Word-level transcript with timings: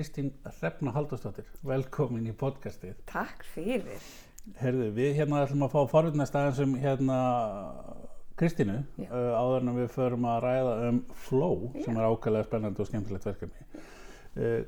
Kristín 0.00 0.30
Hrefna 0.48 0.94
Haldurstóttir, 0.96 1.44
velkomin 1.60 2.24
í 2.24 2.32
podcastið. 2.32 2.94
Takk 3.10 3.42
fyrir. 3.44 3.84
Herðu, 4.56 4.86
við 4.96 5.18
hérna 5.18 5.42
ætlum 5.44 5.66
að 5.66 5.74
fá 5.74 5.90
forutnest 5.90 6.36
aðeins 6.40 6.60
um 6.64 6.70
hérna 6.80 7.16
Kristínu 8.40 8.78
Já. 8.96 9.10
uh, 9.10 9.34
áður 9.36 9.66
en 9.66 9.72
við 9.76 9.90
förum 9.92 10.24
að 10.24 10.38
ræða 10.46 10.70
um 10.86 11.00
flow 11.26 11.66
sem 11.84 11.98
er 12.00 12.06
ákveðlega 12.08 12.48
spennandi 12.48 12.80
og 12.80 12.88
skemmtilegt 12.88 13.28
verkefni. 13.28 13.82
Uh, 14.38 14.62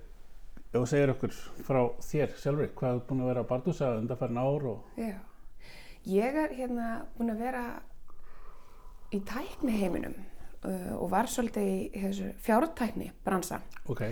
þú 0.75 0.83
segir 0.93 1.15
okkur 1.15 1.39
frá 1.65 1.81
þér 2.11 2.37
sjálfur, 2.43 2.69
hvað 2.83 2.99
er 2.99 3.03
búin 3.09 3.25
að 3.25 3.33
vera 3.33 3.47
að 3.47 3.51
bardúsa 3.55 3.91
undanfærin 4.03 4.43
ár 4.43 4.69
og 4.75 5.01
Já. 5.01 5.17
Ég 6.13 6.41
er 6.45 6.53
hérna 6.61 6.91
búin 7.17 7.33
að 7.33 7.41
vera 7.47 7.65
í 9.09 9.25
tækni 9.33 9.81
heiminum 9.81 10.21
uh, 10.21 10.93
og 10.99 11.09
var 11.17 11.33
svolítið 11.33 11.73
í 11.73 12.29
fjártækni 12.45 13.15
bransa 13.25 13.63
ok, 13.89 14.05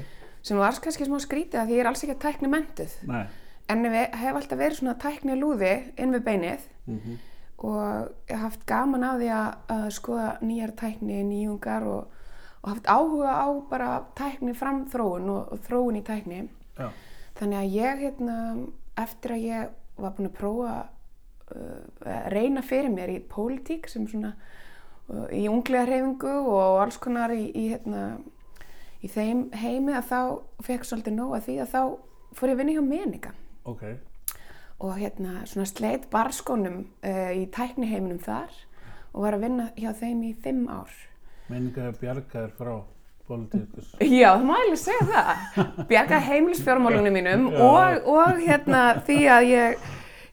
sem 0.43 0.59
var 0.59 0.79
kannski 0.83 1.09
smá 1.09 1.19
skrítið 1.23 1.61
að 1.61 1.71
því 1.71 1.79
ég 1.79 1.85
er 1.85 1.91
alls 1.91 2.05
ekki 2.05 2.17
að 2.17 2.25
tækni 2.27 2.53
mentuð. 2.53 2.99
nei, 3.09 3.27
En 3.71 3.85
ég 3.87 4.15
hef 4.19 4.35
alltaf 4.35 4.59
verið 4.59 4.81
svona 4.81 4.97
tækni 4.99 5.37
lúði 5.39 5.75
inn 6.01 6.15
við 6.17 6.25
beinið 6.27 6.65
mm 6.87 7.19
og 7.61 8.09
ég 8.31 8.37
haf 8.37 8.55
haft 8.55 8.63
gaman 8.69 9.05
á 9.05 9.13
því 9.21 9.29
að, 9.37 9.49
að 9.75 9.83
skoða 9.93 10.29
nýjar 10.45 10.73
tækni, 10.81 11.19
nýjungar 11.29 11.85
og, 11.89 12.15
og 12.63 12.71
haft 12.73 12.89
áhuga 12.89 13.35
á 13.37 13.49
bara 13.69 13.91
tækni 14.17 14.55
framþróun 14.57 15.29
og, 15.29 15.53
og 15.53 15.61
þróun 15.67 16.01
í 16.01 16.05
tækni. 16.07 16.47
já, 16.79 16.89
Þannig 17.41 17.61
að 17.61 17.77
ég, 17.77 18.01
hérna, 18.05 18.39
eftir 19.01 19.37
að 19.37 19.45
ég 19.45 19.77
var 20.01 20.17
búin 20.17 20.31
að 20.31 20.39
prófa 20.41 20.73
uh, 21.53 21.85
að 22.09 22.33
reyna 22.33 22.65
fyrir 22.65 22.93
mér 22.95 23.13
í 23.13 23.21
pólitík 23.29 23.89
sem 23.93 24.09
svona 24.09 24.33
uh, 25.13 25.29
í 25.29 25.45
unglega 25.53 25.85
hreyfingu 25.89 26.33
og 26.41 26.81
alls 26.81 27.01
konar 27.01 27.35
í, 27.37 27.45
í, 27.53 27.67
hérna, 27.75 28.07
í 29.01 29.11
þeim 29.11 29.47
heimi 29.57 29.97
að 29.97 30.09
þá 30.11 30.21
fekk 30.67 30.87
svolítið 30.89 31.17
nóg 31.17 31.35
að 31.39 31.47
því 31.49 31.59
að 31.65 31.75
þá 31.75 31.83
fór 32.39 32.51
ég 32.51 32.55
að 32.55 32.63
vinna 32.63 32.77
hjá 32.77 32.83
meninga 32.87 33.35
ok, 33.71 33.85
og 34.81 34.97
hérna 35.01 35.35
svona 35.49 35.69
sleit 35.69 36.09
barskónum 36.13 36.83
uh, 36.85 37.31
í 37.37 37.47
tækniheiminum 37.55 38.21
þar 38.25 38.53
og 39.11 39.25
var 39.25 39.37
að 39.37 39.47
vinna 39.47 39.69
hjá 39.77 39.93
þeim 39.99 40.25
í 40.29 40.33
fimm 40.43 40.67
ár. 40.71 40.91
menningar 41.51 41.97
bjargaður 41.99 42.57
frá 42.59 42.75
politíkus. 43.31 43.95
Já, 44.21 44.35
það 44.35 44.45
má 44.49 44.55
eiginlega 44.59 44.83
segja 44.83 45.07
það. 45.09 45.65
Bjargaði 45.91 46.29
heimilisfjármálunum 46.29 47.17
mínum 47.17 47.49
og, 47.55 48.07
og 48.11 48.41
hérna 48.43 48.83
því 49.07 49.19
að 49.35 49.49
ég, 49.51 49.89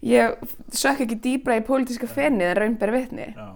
ég 0.08 0.54
sökk 0.74 1.06
ekki 1.06 1.20
dýbra 1.26 1.60
í 1.60 1.66
pólitíska 1.68 2.10
fennið 2.10 2.52
en 2.52 2.60
raunber 2.62 2.94
vitni. 2.96 3.30
Já, 3.34 3.48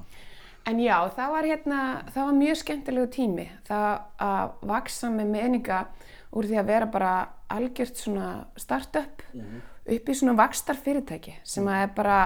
En 0.69 0.79
já, 0.79 0.97
það 1.15 1.31
var 1.33 1.47
hérna, 1.49 1.79
það 2.13 2.27
var 2.27 2.35
mjög 2.37 2.57
skemmtilegu 2.61 3.11
tími. 3.15 3.47
Það 3.65 3.87
að 4.21 4.51
vaksa 4.69 5.09
með 5.09 5.31
meninga 5.33 5.79
úr 6.31 6.47
því 6.47 6.59
að 6.61 6.69
vera 6.69 6.89
bara 6.91 7.13
algjört 7.51 7.99
svona 7.99 8.27
startup 8.59 9.23
upp 9.91 10.09
í 10.09 10.15
svona 10.15 10.37
vakstar 10.37 10.77
fyrirtæki 10.79 11.33
sem 11.43 11.67
að 11.67 11.85
er 11.85 11.95
bara 11.95 12.19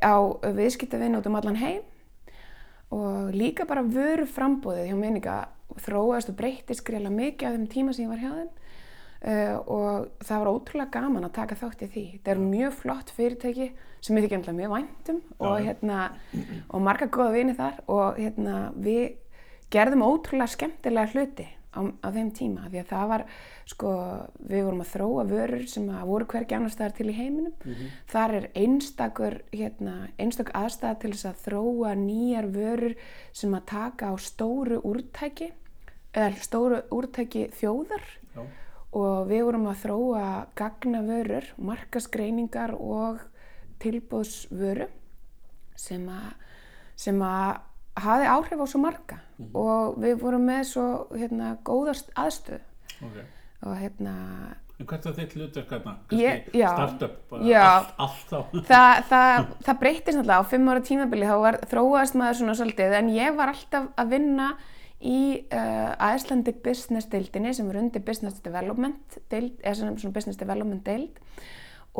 á 0.00 0.14
viðskiptavinn 0.44 1.16
út 1.18 1.26
um 1.26 1.38
allan 1.40 1.58
heim 1.58 1.82
og 2.94 3.32
líka 3.34 3.66
bara 3.66 3.82
vöru 3.82 4.26
frambóðið 4.26 4.90
hjá 4.90 4.96
meninga 4.98 5.36
þróast 5.80 6.30
og 6.30 6.38
breytist 6.38 6.84
greiðlega 6.86 7.16
mikið 7.16 7.48
á 7.48 7.54
þeim 7.54 7.66
tíma 7.70 7.94
sem 7.94 8.04
ég 8.06 8.12
var 8.12 8.22
hjá 8.22 8.30
þeim 8.36 8.50
uh, 9.26 9.56
og 9.64 10.10
það 10.24 10.42
var 10.42 10.52
ótrúlega 10.54 10.94
gaman 10.98 11.28
að 11.28 11.36
taka 11.38 11.60
þátt 11.60 11.86
í 11.86 11.90
því. 11.94 12.04
Það 12.24 12.34
eru 12.34 12.50
mjög 12.56 12.76
flott 12.80 13.14
fyrirtæki 13.16 13.70
sem 14.00 14.16
ég 14.16 14.26
þykir 14.26 14.56
mjög 14.56 14.74
væntum 14.74 15.22
og, 15.38 15.56
Já. 15.60 15.64
hérna, 15.70 16.02
og 16.68 16.84
marga 16.84 17.10
góða 17.12 17.34
vini 17.36 17.56
þar 17.58 17.80
og 17.92 18.20
hérna, 18.20 18.58
við 18.80 19.16
gerðum 19.72 20.06
ótrúlega 20.06 20.54
skemmtilega 20.54 21.12
hluti 21.12 21.46
á, 21.70 21.80
á 21.86 22.08
þeim 22.10 22.30
tíma 22.34 22.68
því 22.70 22.80
að 22.82 22.88
það 22.90 23.10
var 23.12 23.24
sko, 23.70 23.90
við 24.50 24.64
vorum 24.66 24.82
að 24.82 24.90
þróa 24.94 25.24
vörur 25.30 25.66
sem 25.70 25.90
að 25.94 26.08
voru 26.10 26.28
hvergi 26.32 26.56
annars 26.56 26.76
staðar 26.76 26.96
til 26.96 27.08
í 27.12 27.16
heiminum 27.18 27.74
þar 28.10 28.36
er 28.40 28.48
einstakur 28.58 29.38
hérna, 29.52 29.96
einstak 30.18 30.52
aðstæða 30.58 31.00
til 31.02 31.12
þess 31.14 31.30
að 31.30 31.44
þróa 31.44 31.94
nýjar 32.00 32.50
vörur 32.56 32.96
sem 33.32 33.54
að 33.54 33.68
taka 33.70 34.10
á 34.10 34.14
stóru 34.18 34.80
úrtæki 34.82 35.52
eða 36.10 36.32
stóru 36.42 36.82
úrtæki 36.90 37.46
þjóðar 37.60 38.08
já, 38.34 38.42
og 38.96 39.28
við 39.30 39.44
vorum 39.46 39.68
að 39.70 39.82
þróa 39.84 40.28
gagnavörur, 40.58 41.50
markasgreiningar 41.62 42.74
og 42.74 43.20
tilbúðsvöru 43.80 44.88
sem 45.78 46.06
að, 46.10 46.32
sem 46.98 47.20
að 47.24 47.60
hafi 48.00 48.30
áhrif 48.30 48.64
á 48.64 48.66
svo 48.70 48.80
marga 48.82 49.20
og 49.56 50.00
við 50.02 50.18
vorum 50.22 50.48
með 50.48 50.64
svo 50.72 50.86
hérna, 51.14 51.54
góðast 51.66 52.10
aðstöð 52.18 52.60
ok. 53.06 53.22
og 53.66 53.78
hérna 53.80 54.16
En 54.80 54.86
hvert 54.88 55.04
var 55.04 55.12
þitt 55.12 55.34
hlutverk 55.36 55.72
hérna? 55.74 55.92
Já. 56.56 56.68
startup, 56.72 57.16
bara 57.28 57.64
allt, 57.66 57.90
allt 58.00 58.30
þá. 58.30 58.38
það, 58.70 58.92
það, 59.10 59.48
það 59.66 59.80
breytist 59.82 60.16
náttúrulega 60.16 60.40
á 60.40 60.50
fimm 60.52 60.70
ára 60.72 60.84
tímabili 60.88 61.28
þá 61.28 61.34
var, 61.42 61.58
þróaðist 61.68 62.16
maður 62.16 62.38
svona 62.38 62.54
svolítið 62.56 62.96
en 62.96 63.10
ég 63.12 63.36
var 63.36 63.52
alltaf 63.52 63.90
að 64.00 64.14
vinna 64.14 64.46
í 65.00 65.20
uh, 65.56 65.94
Icelandic 66.12 66.60
Business 66.64 67.08
deildinni 67.08 67.54
sem 67.56 67.68
er 67.72 67.80
undir 67.80 68.04
Business 68.04 68.42
Development 68.44 69.18
deild, 69.32 69.56
eða 69.62 69.78
svona, 69.78 69.96
svona 70.00 70.16
Business 70.16 70.40
Development 70.40 70.84
deild. 70.84 71.16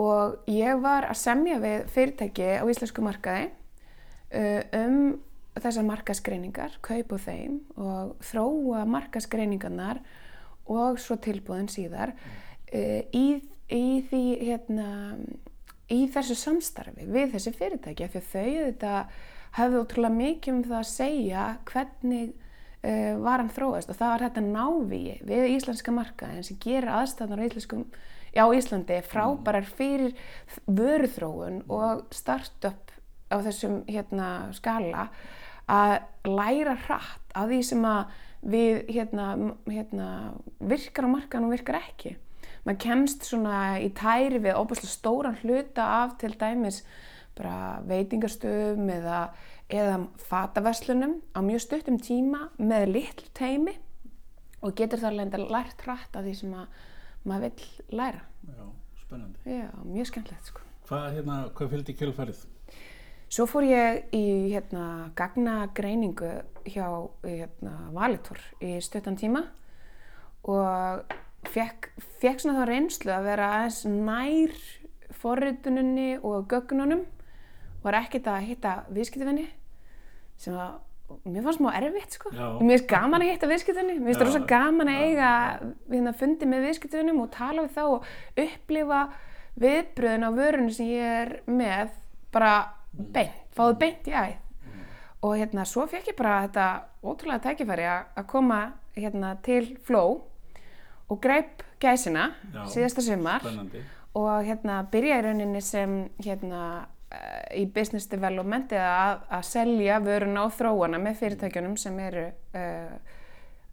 Og 0.00 0.50
ég 0.50 0.82
var 0.82 1.08
að 1.08 1.18
semja 1.18 1.58
við 1.62 1.88
fyrirtæki 1.90 2.50
á 2.60 2.64
íslensku 2.68 3.04
markaði 3.04 3.48
uh, 4.36 4.62
um 4.82 5.00
þessar 5.60 5.86
markaskreiningar, 5.88 6.76
kaup 6.84 7.16
og 7.16 7.24
þeim 7.24 7.56
og 7.80 8.12
þróa 8.24 8.84
markaskreiningarnar 8.88 10.02
og 10.70 11.00
svo 11.02 11.16
tilbúðin 11.20 11.72
síðar 11.72 12.14
uh, 12.14 13.00
í, 13.16 13.40
í 13.72 13.84
því 14.10 14.24
hérna 14.44 14.90
í 15.90 16.04
þessu 16.12 16.36
samstarfi 16.38 17.08
við 17.10 17.34
þessi 17.34 17.52
fyrirtæki 17.56 18.06
af 18.06 18.14
því 18.14 18.20
að 18.20 18.30
þau 18.30 18.68
þetta 18.68 18.94
hafði 19.58 19.80
ótrúlega 19.82 20.18
mikið 20.20 20.54
um 20.54 20.62
það 20.68 20.78
að 20.78 20.90
segja 20.92 21.46
hvernig 21.70 22.36
var 22.80 23.42
hann 23.42 23.50
þróast 23.52 23.90
og 23.92 23.98
það 23.98 24.12
var 24.14 24.22
þetta 24.24 24.42
návíi 24.46 25.16
við 25.28 25.50
íslenska 25.56 25.92
markaðin 25.92 26.46
sem 26.46 26.56
gerir 26.62 26.88
aðstæðan 26.96 27.42
á 28.38 28.46
Íslandi 28.54 29.00
frábærar 29.04 29.66
fyrir 29.66 30.14
vöruþróun 30.70 31.64
og 31.68 32.06
startup 32.14 32.92
á 33.30 33.36
þessum 33.42 33.82
hérna, 33.90 34.50
skala 34.54 35.08
að 35.70 36.00
læra 36.26 36.76
hratt 36.86 37.34
á 37.34 37.46
því 37.46 37.60
sem 37.66 37.84
að 37.86 38.18
við 38.40 38.88
hérna, 38.88 39.26
hérna, 39.68 40.08
virkar 40.58 41.06
á 41.06 41.14
markaðan 41.14 41.48
og 41.48 41.54
virkar 41.54 41.80
ekki. 41.82 42.16
Maður 42.64 42.80
kemst 42.84 43.26
svona 43.28 43.78
í 43.80 43.90
tæri 43.96 44.40
við 44.40 44.56
óbúslega 44.56 44.92
stóran 44.92 45.38
hluta 45.42 45.86
af 46.02 46.16
til 46.20 46.32
dæmis 46.40 46.82
bara 47.36 47.80
veitingastöðum 47.88 48.90
eða, 48.96 49.20
eða 49.70 50.00
fataverslunum 50.28 51.18
á 51.34 51.40
mjög 51.46 51.64
stuttum 51.64 51.98
tíma 52.02 52.48
með 52.58 52.86
litl 52.94 53.28
teimi 53.36 53.76
og 54.60 54.74
getur 54.76 55.00
þar 55.00 55.18
lenda 55.18 55.40
lært 55.40 55.84
hratt 55.86 56.16
af 56.16 56.26
því 56.26 56.34
sem 56.42 56.56
að 56.58 56.80
maður 57.28 57.46
vill 57.46 57.98
læra. 58.00 58.24
Já, 58.48 58.64
spennandi. 59.04 59.44
Já, 59.60 59.68
mjög 59.84 60.10
skemmtilegt 60.10 60.50
sko. 60.50 60.64
Hvað, 60.88 61.06
hérna, 61.18 61.36
hvað 61.54 61.74
fylgdi 61.74 61.96
kjölfarið? 62.00 62.42
Svo 63.30 63.46
fór 63.46 63.62
ég 63.68 64.10
í 64.16 64.24
hérna, 64.50 65.12
gagnagreiningu 65.18 66.32
hjá 66.66 66.86
hérna, 67.22 67.74
Valitor 67.94 68.40
í 68.58 68.74
stuttan 68.82 69.18
tíma 69.20 69.44
og 70.50 71.14
fekk, 71.46 71.92
fekk 72.18 72.42
svona 72.42 72.64
þá 72.64 72.72
reynslu 72.72 73.14
að 73.14 73.28
vera 73.28 73.52
aðeins 73.60 73.84
nær 73.86 74.58
forrituninni 75.20 76.16
og 76.26 76.48
gögnunum 76.50 77.04
var 77.84 78.00
ekkert 78.00 78.28
að 78.32 78.48
hitta 78.50 78.74
viðskiptavinni 78.90 79.46
sem 80.40 80.56
að 80.56 80.78
mér 81.26 81.42
fannst 81.42 81.58
smá 81.58 81.70
erfitt 81.74 82.14
sko. 82.14 82.30
Já. 82.34 82.44
Mér 82.60 82.76
finnst 82.76 82.90
gaman 82.90 83.24
að 83.24 83.32
hitta 83.32 83.48
viðskiptavinni, 83.50 83.96
mér 83.98 84.12
finnst 84.12 84.26
rosa 84.28 84.42
gaman 84.50 84.90
að 84.92 85.00
eiga 85.08 85.30
hérna, 85.90 86.12
fundi 86.16 86.48
með 86.48 86.68
viðskiptavinnum 86.68 87.24
og 87.24 87.32
tala 87.34 87.64
við 87.66 87.72
þá 87.74 87.82
og 87.86 88.44
upplifa 88.44 89.00
viðbröðin 89.60 90.28
á 90.28 90.30
vörunni 90.36 90.76
sem 90.76 90.92
ég 90.92 91.16
er 91.24 91.32
með 91.50 91.96
bara 92.30 92.54
beint, 92.94 93.42
fáðu 93.56 93.76
beint 93.82 94.08
í 94.10 94.14
æð 94.14 94.38
og 95.26 95.36
hérna 95.36 95.66
svo 95.68 95.84
fekk 95.90 96.12
ég 96.12 96.16
bara 96.16 96.36
þetta 96.46 96.66
ótrúlega 97.04 97.42
tækifæri 97.44 97.88
að 97.90 98.26
koma 98.30 98.60
hérna 98.96 99.34
til 99.44 99.74
Flow 99.84 100.20
og 101.10 101.20
greip 101.20 101.64
gæsina 101.82 102.30
Já, 102.54 102.62
síðasta 102.70 103.04
Spennandi. 103.04 103.82
og 104.16 104.46
hérna 104.46 104.80
byrja 104.92 105.20
í 105.20 105.26
rauninni 105.26 105.60
sem 105.64 105.98
hérna 106.22 106.86
í 107.58 107.64
business 107.74 108.06
development 108.10 108.72
eða 108.72 108.90
að, 109.04 109.22
að 109.38 109.46
selja 109.48 109.96
vöruna 110.04 110.44
og 110.46 110.52
þróana 110.54 111.00
með 111.02 111.16
fyrirtækjunum 111.24 111.76
sem 111.80 111.96
eru 112.04 112.28
uh, 112.54 112.94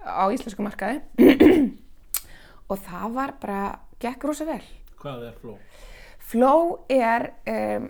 á 0.01 0.23
íslensku 0.33 0.63
markaði 0.65 1.03
og 2.71 2.81
það 2.87 3.13
var 3.15 3.35
bara, 3.41 3.61
gekk 4.01 4.25
rosa 4.27 4.47
vel. 4.49 4.63
Hvað 4.97 5.27
er 5.29 5.37
flow? 5.41 5.55
Flow 6.27 6.73
er 6.91 7.29
um, 7.47 7.87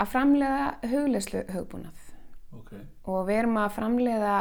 að 0.00 0.10
framleiða 0.10 0.64
hugleyslu 0.90 1.44
hugbúnað 1.54 2.00
Ok, 2.54 2.72
og 3.10 3.24
við 3.28 3.42
erum 3.42 3.60
að 3.62 3.72
framleiða 3.76 4.34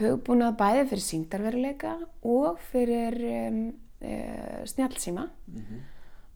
hugbúnað 0.00 0.58
bæði 0.58 0.84
fyrir 0.90 1.04
síndarveruleika 1.06 1.94
og 2.26 2.60
fyrir 2.72 3.16
um, 3.30 3.58
uh, 4.02 4.62
snjálsíma 4.68 5.28
Mhm. 5.46 5.82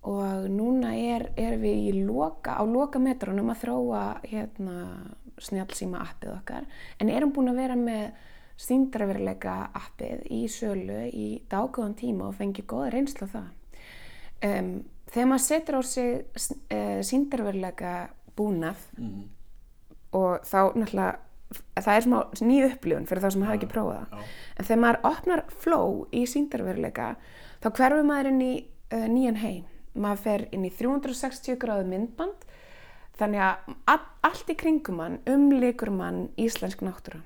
Og 0.03 0.47
núna 0.51 0.93
er, 0.97 1.29
er 1.37 1.57
við 1.59 2.05
loka, 2.07 2.55
á 2.55 2.63
loka 2.65 2.99
metrunum 3.03 3.51
að 3.51 3.63
þróa 3.65 4.03
hérna 4.25 4.77
snjálsíma 5.39 6.01
appið 6.03 6.33
okkar 6.37 6.65
en 7.01 7.11
erum 7.11 7.33
búin 7.35 7.51
að 7.53 7.61
vera 7.63 7.77
með 7.79 8.11
síndarveruleika 8.59 9.57
appið 9.79 10.25
í 10.35 10.41
sölu 10.51 11.01
í 11.15 11.27
dágóðan 11.51 11.95
tíma 11.99 12.29
og 12.31 12.35
fengi 12.39 12.65
góða 12.67 12.91
reynslu 12.95 13.29
á 13.31 13.35
það. 13.35 13.49
Um, 14.49 14.71
þegar 15.11 15.29
maður 15.31 15.45
setur 15.47 15.79
á 15.79 15.83
sig 15.83 16.11
uh, 16.75 17.01
síndarveruleika 17.07 17.95
búnað 18.39 18.83
Mhm. 18.99 19.25
og 20.13 20.45
þá 20.47 20.61
náttúrulega 20.75 21.19
það 21.81 21.95
er 21.97 22.05
smá 22.05 22.19
ný 22.45 22.57
upplifun 22.67 23.07
fyrir 23.09 23.23
þá 23.25 23.31
sem 23.33 23.43
hafa 23.43 23.57
ekki 23.59 23.71
prófað 23.73 23.99
það 23.99 24.19
Já. 24.19 24.25
en 24.59 24.65
þegar 24.69 24.81
maður 24.83 24.99
opnar 25.11 25.43
flow 25.63 26.07
í 26.13 26.23
síndarveruleika 26.29 27.09
þá 27.63 27.69
hverfur 27.79 28.05
maður 28.05 28.31
inn 28.33 28.43
í 28.43 28.53
uh, 28.93 29.07
nýjan 29.09 29.37
heim 29.43 29.65
maður 30.01 30.25
fer 30.25 30.47
inn 30.55 30.67
í 30.69 30.73
360 30.75 31.59
gráðu 31.61 31.87
myndband 31.91 32.47
þannig 33.19 33.43
að 33.43 33.73
all, 33.91 34.03
allt 34.29 34.53
í 34.53 34.57
kringum 34.59 35.01
mann 35.01 35.19
umlikur 35.29 35.91
mann 35.95 36.29
íslensk 36.39 36.85
náttúra. 36.87 37.21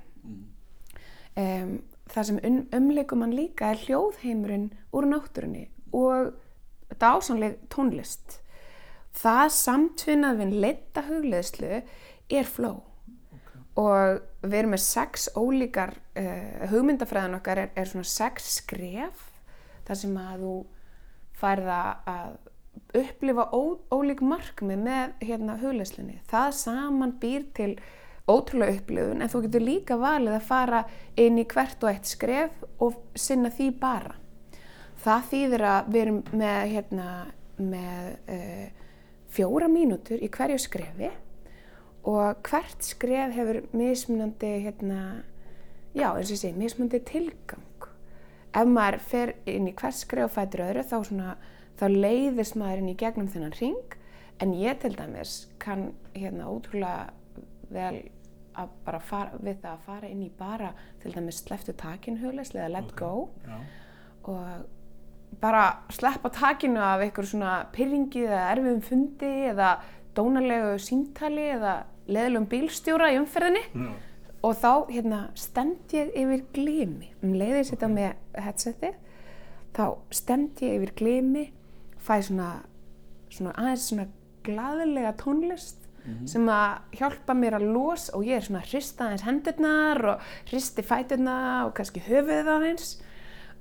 Um, 1.32 1.80
það 2.12 2.28
sem 2.28 2.38
um, 2.44 2.60
umlikur 2.76 3.20
mann 3.20 3.34
líka 3.36 3.72
er 3.72 3.82
hljóðheimurinn 3.86 4.70
úr 4.92 5.08
náttúrunni 5.08 5.66
og 5.96 6.32
dásanleg 7.00 7.58
tónlist. 7.72 8.38
Það 9.16 9.46
samtvinnað 9.56 10.40
við 10.40 10.56
leita 10.64 11.04
hugleðslu 11.08 11.82
er 12.32 12.48
flow. 12.48 12.80
Og 13.80 14.20
við 14.44 14.58
erum 14.58 14.74
með 14.74 14.84
sex 14.84 15.28
ólíkar 15.36 15.94
uh, 16.20 16.68
hugmyndafræðan 16.72 17.38
okkar 17.38 17.62
er, 17.66 17.74
er 17.76 17.88
svona 17.88 18.08
sex 18.08 18.48
skref 18.58 19.28
þar 19.86 19.98
sem 19.98 20.16
að 20.20 20.44
þú 20.44 20.56
færða 21.42 21.78
að 22.08 22.34
upplifa 22.98 23.48
ó, 23.52 23.62
ólík 23.92 24.22
markmið 24.24 24.86
með 24.86 25.12
hérna 25.24 25.58
hugleðslunni 25.62 26.20
það 26.30 26.48
saman 26.58 27.16
býr 27.22 27.46
til 27.56 27.72
ótrúlega 28.28 28.78
upplifun 28.78 29.22
en 29.22 29.32
þú 29.32 29.44
getur 29.46 29.64
líka 29.66 29.98
valið 30.00 30.36
að 30.38 30.48
fara 30.48 30.82
inn 31.18 31.40
í 31.40 31.46
hvert 31.48 31.82
og 31.82 31.92
eitt 31.92 32.10
skref 32.10 32.62
og 32.82 33.00
sinna 33.18 33.50
því 33.50 33.70
bara 33.80 34.14
það 35.02 35.26
þýðir 35.32 35.66
að 35.72 35.90
við 35.90 36.02
erum 36.04 36.22
með 36.30 36.60
hérna 36.76 37.08
með 37.62 38.14
uh, 38.32 38.68
fjóra 39.32 39.68
mínútur 39.70 40.22
í 40.22 40.30
hverju 40.32 40.60
skrefi 40.60 41.10
og 42.08 42.42
hvert 42.48 42.84
skref 42.84 43.34
hefur 43.36 43.60
mismunandi 43.76 44.52
hérna, 44.64 45.22
já 45.94 46.08
eins 46.10 46.30
og 46.30 46.34
ég 46.34 46.40
segi, 46.40 46.58
mismunandi 46.58 47.00
tilgang. 47.06 47.86
Ef 48.52 48.68
maður 48.68 48.98
fer 49.06 49.34
inn 49.48 49.68
í 49.70 49.74
hvert 49.76 49.96
skref 49.96 50.26
og 50.26 50.34
fætur 50.34 50.64
öðru 50.66 50.84
þá, 50.84 50.96
svona, 51.06 51.36
þá 51.82 51.88
leiðist 51.90 52.54
maður 52.58 52.84
inn 52.84 52.92
í 52.92 52.98
gegnum 52.98 53.30
þennan 53.32 53.56
ring 53.58 53.96
en 54.42 54.52
ég 54.54 54.78
til 54.82 54.92
dæmis 54.94 55.32
kann 55.62 55.88
hérna 56.14 56.46
ótrúlega 56.50 57.10
vel 57.72 58.04
að 58.58 58.74
bara 58.84 59.00
fara, 59.02 59.38
við 59.40 59.62
það 59.62 59.72
að 59.72 59.86
fara 59.86 60.10
inn 60.12 60.22
í 60.22 60.30
bara 60.38 60.72
til 61.02 61.14
dæmis 61.14 61.40
sleftu 61.42 61.74
takin 61.78 62.20
hugleislega, 62.20 62.68
let 62.70 62.92
go 62.98 63.30
Já. 63.46 63.58
og 64.28 65.40
bara 65.40 65.64
sleppa 65.90 66.30
takinu 66.30 66.82
af 66.84 67.02
einhver 67.02 67.26
svona 67.26 67.54
pyrringi 67.72 68.26
eða 68.26 68.42
erfiðum 68.52 68.82
fundi 68.84 69.32
eða 69.50 69.72
dónalegu 70.16 70.76
símtali 70.84 71.48
eða 71.54 71.78
leðilegum 72.06 72.48
bílstjóra 72.52 73.12
í 73.14 73.18
umferðinni 73.22 73.64
Já. 73.72 73.88
og 74.42 74.60
þá 74.60 74.72
hérna 74.92 75.22
stend 75.38 75.96
ég 75.96 76.12
yfir 76.22 76.44
glimi 76.52 77.10
um 77.22 77.34
leiðið 77.40 77.66
setja 77.72 77.90
með 77.90 78.14
headsetið 78.36 79.00
þá 79.72 79.84
stend 80.12 80.62
ég 80.62 80.78
yfir 80.78 80.94
glimi 81.00 81.48
fæ 82.02 82.16
svona, 82.26 82.50
svona 83.32 83.54
aðeins 83.58 83.88
svona 83.90 84.08
glaðilega 84.46 85.14
tónlist 85.20 85.82
sem 86.26 86.48
að 86.50 86.98
hjálpa 86.98 87.34
mér 87.38 87.56
að 87.58 87.68
los 87.76 88.08
og 88.16 88.26
ég 88.26 88.40
er 88.40 88.46
svona 88.46 88.62
að 88.62 88.72
hrista 88.72 89.06
aðeins 89.06 89.24
hendurnar 89.26 90.00
og 90.12 90.28
hristi 90.50 90.84
fæturna 90.86 91.36
og 91.66 91.74
kannski 91.76 92.02
höfuðið 92.08 92.50
aðeins. 92.56 92.92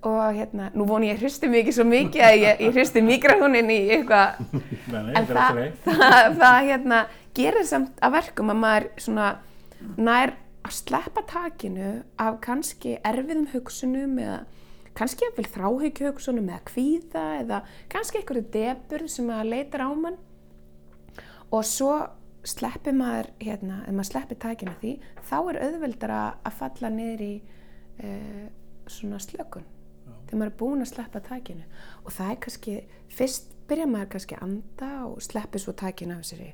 Og 0.10 0.34
hérna, 0.34 0.72
nú 0.74 0.88
von 0.90 1.04
ég 1.06 1.20
hristi 1.22 1.46
mikið 1.52 1.76
svo 1.78 1.84
mikið 1.86 2.24
að 2.26 2.38
ég, 2.42 2.64
ég 2.66 2.74
hristi 2.74 3.04
mikrofónin 3.06 3.70
í 3.70 3.82
eitthvað. 3.94 4.40
En 5.18 5.28
það, 5.30 5.60
það, 5.86 6.40
það 6.40 6.58
hérna, 6.72 7.02
gerir 7.38 7.68
samt 7.70 8.02
að 8.02 8.16
verkum 8.18 8.50
að 8.52 8.58
maður 8.64 8.88
svona 9.06 9.28
nær 10.02 10.34
að 10.66 10.74
sleppa 10.80 11.22
takinu 11.30 11.92
af 12.22 12.42
kannski 12.42 12.98
erfiðum 13.06 13.52
hugsunum 13.54 14.18
eða 14.22 14.40
kannski 14.98 15.28
eftir 15.28 15.50
þráhyggju 15.54 16.10
hugsunum 16.10 16.50
eða 16.52 16.64
kvíða 16.68 17.26
eða 17.42 17.62
kannski 17.92 18.22
einhverju 18.22 18.48
debur 18.54 19.06
sem 19.12 19.30
að 19.34 19.52
leitar 19.54 19.86
á 19.86 19.90
mann. 19.96 20.18
Og 21.52 21.66
svo 21.68 21.94
sleppir 22.48 22.96
maður 22.98 23.30
hérna, 23.42 23.82
ef 23.86 23.94
maður 23.94 24.10
sleppir 24.10 24.40
takinu 24.42 24.74
af 24.74 24.82
því 24.82 24.96
þá 25.30 25.38
er 25.42 25.62
auðveldara 25.68 26.22
að 26.48 26.58
falla 26.58 26.92
niður 26.96 27.24
í 27.28 27.34
uh, 28.02 28.48
svona 28.90 29.22
slökun 29.22 29.68
þegar 30.32 30.40
maður 30.40 30.52
er 30.52 30.58
búinn 30.62 30.84
að 30.86 30.92
sleppa 30.94 31.22
takinu. 31.26 31.66
Og 32.06 32.14
það 32.16 32.34
er 32.34 32.42
kannski, 32.46 32.76
fyrst 33.12 33.56
byrja 33.70 33.88
maður 33.92 34.14
kannski 34.16 34.38
að 34.38 34.46
anda 34.48 34.92
og 35.10 35.24
sleppir 35.24 35.64
svo 35.64 35.76
takinu 35.78 36.18
af 36.18 36.26
þessari 36.26 36.54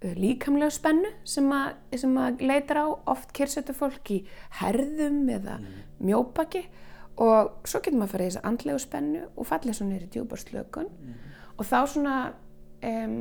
líkamlegu 0.00 0.72
spennu 0.72 1.10
sem 1.28 1.48
að, 1.52 1.74
sem 2.00 2.14
að 2.16 2.44
leitar 2.48 2.80
á. 2.80 2.86
Oft 3.12 3.34
kyrsetur 3.36 3.76
fólk 3.76 4.14
í 4.14 4.20
herðum 4.60 5.26
eða 5.28 5.58
mjóbaki 6.00 6.64
og 7.16 7.68
svo 7.68 7.80
getur 7.80 7.98
maður 7.98 8.08
að 8.08 8.12
fara 8.12 8.24
í 8.24 8.30
þessa 8.30 8.46
andlegu 8.48 8.82
spennu 8.82 9.22
og 9.34 9.48
falla 9.48 9.74
svo 9.76 9.86
í 9.90 10.00
djúbar 10.06 10.40
slökun 10.40 10.90
og 11.56 11.66
þá 11.68 11.78
svona 11.90 12.16
um, 12.86 13.16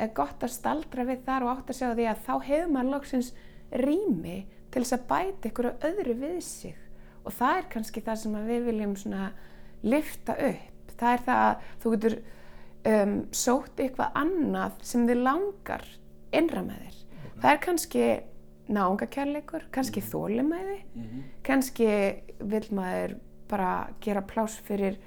er 0.00 0.12
gott 0.16 0.44
að 0.44 0.54
staldra 0.54 1.04
við 1.08 1.24
þar 1.26 1.44
og 1.44 1.52
átt 1.54 1.72
að 1.72 1.78
segja 1.80 1.96
því 1.98 2.08
að 2.08 2.22
þá 2.26 2.32
hefur 2.46 2.72
maður 2.74 2.92
loksins 2.94 3.32
rými 3.82 4.38
til 4.70 4.82
þess 4.82 4.96
að 4.96 5.06
bæta 5.10 5.50
ykkur 5.50 5.70
öðru 5.90 6.16
við 6.20 6.40
sig. 6.46 6.76
Og 7.26 7.34
það 7.36 7.58
er 7.58 7.70
kannski 7.74 8.02
það 8.06 8.20
sem 8.22 8.36
við 8.46 8.66
viljum 8.70 8.96
svona 8.98 9.30
lifta 9.82 10.36
upp. 10.46 10.94
Það 11.00 11.12
er 11.12 11.24
það 11.26 11.42
að 11.44 11.68
þú 11.82 11.92
getur 11.94 12.16
um, 12.92 13.14
sótt 13.42 13.82
eitthvað 13.82 14.18
annað 14.22 14.80
sem 14.90 15.06
þið 15.08 15.22
langar 15.26 15.86
innra 16.36 16.64
með 16.64 16.82
þér. 16.84 16.98
Það 17.40 17.52
er 17.52 17.62
kannski 17.66 18.04
náungakærleikur 18.70 19.66
kannski 19.74 20.02
þólimæði 20.04 20.78
kannski 21.46 21.88
vil 22.40 22.66
maður 22.76 23.16
bara 23.50 23.90
gera 24.00 24.22
pláss 24.22 24.60
fyrir 24.62 24.98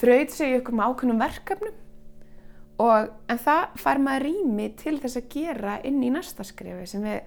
þraut 0.00 0.32
sig 0.32 0.52
í 0.52 0.58
ykkur 0.58 0.76
með 0.76 0.90
ákveðnum 0.90 1.22
verkefnum. 1.22 1.78
Og, 2.82 3.12
en 3.30 3.38
það 3.38 3.76
fær 3.78 4.00
maður 4.02 4.26
rými 4.26 4.66
til 4.80 4.96
þess 5.02 5.20
að 5.20 5.30
gera 5.34 5.78
inn 5.86 6.02
í 6.02 6.10
næsta 6.10 6.44
skrefi 6.46 6.88
sem 6.90 7.04
við, 7.04 7.20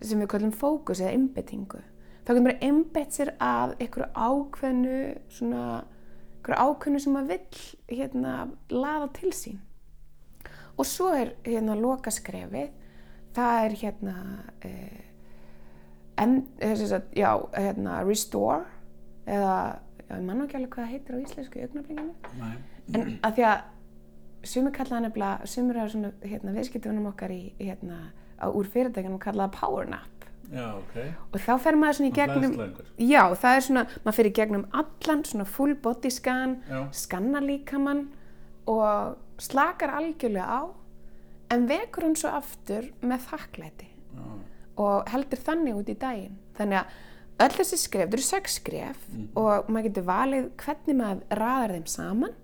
sem 0.00 0.20
við 0.22 0.30
kallum 0.32 0.54
fókus 0.56 1.02
eða 1.02 1.14
einbettingu. 1.14 1.82
Þá 2.24 2.32
getur 2.32 2.44
maður 2.46 2.66
einbett 2.66 3.16
sér 3.16 3.32
að 3.42 3.74
einhverju 3.78 4.08
ákveðnu, 4.16 4.98
svona, 5.36 5.64
einhverju 6.38 6.66
ákveðnu 6.66 7.02
sem 7.04 7.16
maður 7.16 7.30
vill 7.34 7.98
hérna, 8.00 8.34
laða 8.72 9.10
til 9.20 9.32
sín. 9.36 9.60
Og 10.80 10.88
svo 10.88 11.10
er 11.12 11.34
hérna 11.44 11.76
loka 11.76 12.12
skrefið, 12.14 12.72
það 13.36 13.64
er 13.64 13.76
hérna, 13.82 14.14
eh, 14.66 15.02
en, 16.20 16.36
sagt, 16.76 17.12
já, 17.16 17.30
hérna 17.54 18.00
restore 18.06 18.64
eða, 19.26 19.56
já, 20.08 20.14
ég 20.16 20.24
mann 20.26 20.44
ekki 20.44 20.58
alveg 20.58 20.72
hvað 20.74 20.86
það 20.86 20.94
heitir 20.94 21.18
á 21.18 21.22
íslensku 21.24 21.66
Nei. 22.40 22.54
en 22.94 23.12
að 23.22 23.36
því 23.36 23.46
að 23.50 23.60
sumir 24.50 24.72
kalla 24.72 24.96
það 24.96 25.04
nefnilega, 25.06 25.50
sumir 25.52 25.78
af 25.80 25.90
svona 25.92 26.12
hérna, 26.24 26.54
viðskiptunum 26.56 27.10
okkar 27.12 27.34
í, 27.34 27.42
hérna, 27.60 28.00
á, 28.40 28.46
úr 28.48 28.70
fyrirtækjunum 28.72 29.20
kalla 29.22 29.48
það 29.48 29.58
power 29.60 29.90
nap 29.90 30.16
Já, 30.50 30.64
ok. 30.74 30.96
og 31.30 31.42
þá 31.44 31.52
fer 31.62 31.76
maður 31.78 31.98
svona 32.00 32.10
í 32.10 32.14
gegnum 32.16 32.54
já, 32.98 33.20
það 33.38 33.56
er 33.56 33.64
svona, 33.68 33.84
maður 34.02 34.16
fer 34.16 34.28
í 34.30 34.32
gegnum 34.40 34.64
allan 34.74 35.20
svona 35.28 35.46
full 35.46 35.76
body 35.84 36.10
scan 36.10 36.56
Já. 36.66 36.80
skanna 37.04 37.42
líkamann 37.44 38.08
og 38.70 39.20
slakar 39.38 39.94
algjörlega 40.00 40.48
á 40.50 40.60
en 41.50 41.66
vekur 41.70 42.06
hún 42.08 42.16
svo 42.16 42.30
aftur 42.38 42.90
með 43.02 43.26
þakklæti. 43.30 43.88
Já. 44.10 44.26
og 44.80 45.08
heldur 45.12 45.38
þannig 45.44 45.76
út 45.76 45.88
í 45.92 45.94
daginn. 46.00 46.36
Þannig 46.56 46.78
að 46.80 47.44
öll 47.44 47.56
þessi 47.58 47.76
skref, 47.78 48.06
þetta 48.06 48.16
eru 48.16 48.24
sex 48.24 48.54
skref 48.60 49.02
og 49.36 49.68
maður 49.68 49.86
getur 49.88 50.06
valið 50.08 50.46
hvernig 50.62 50.96
maður 50.96 51.38
raðar 51.40 51.74
þeim 51.76 51.86
saman 51.86 52.34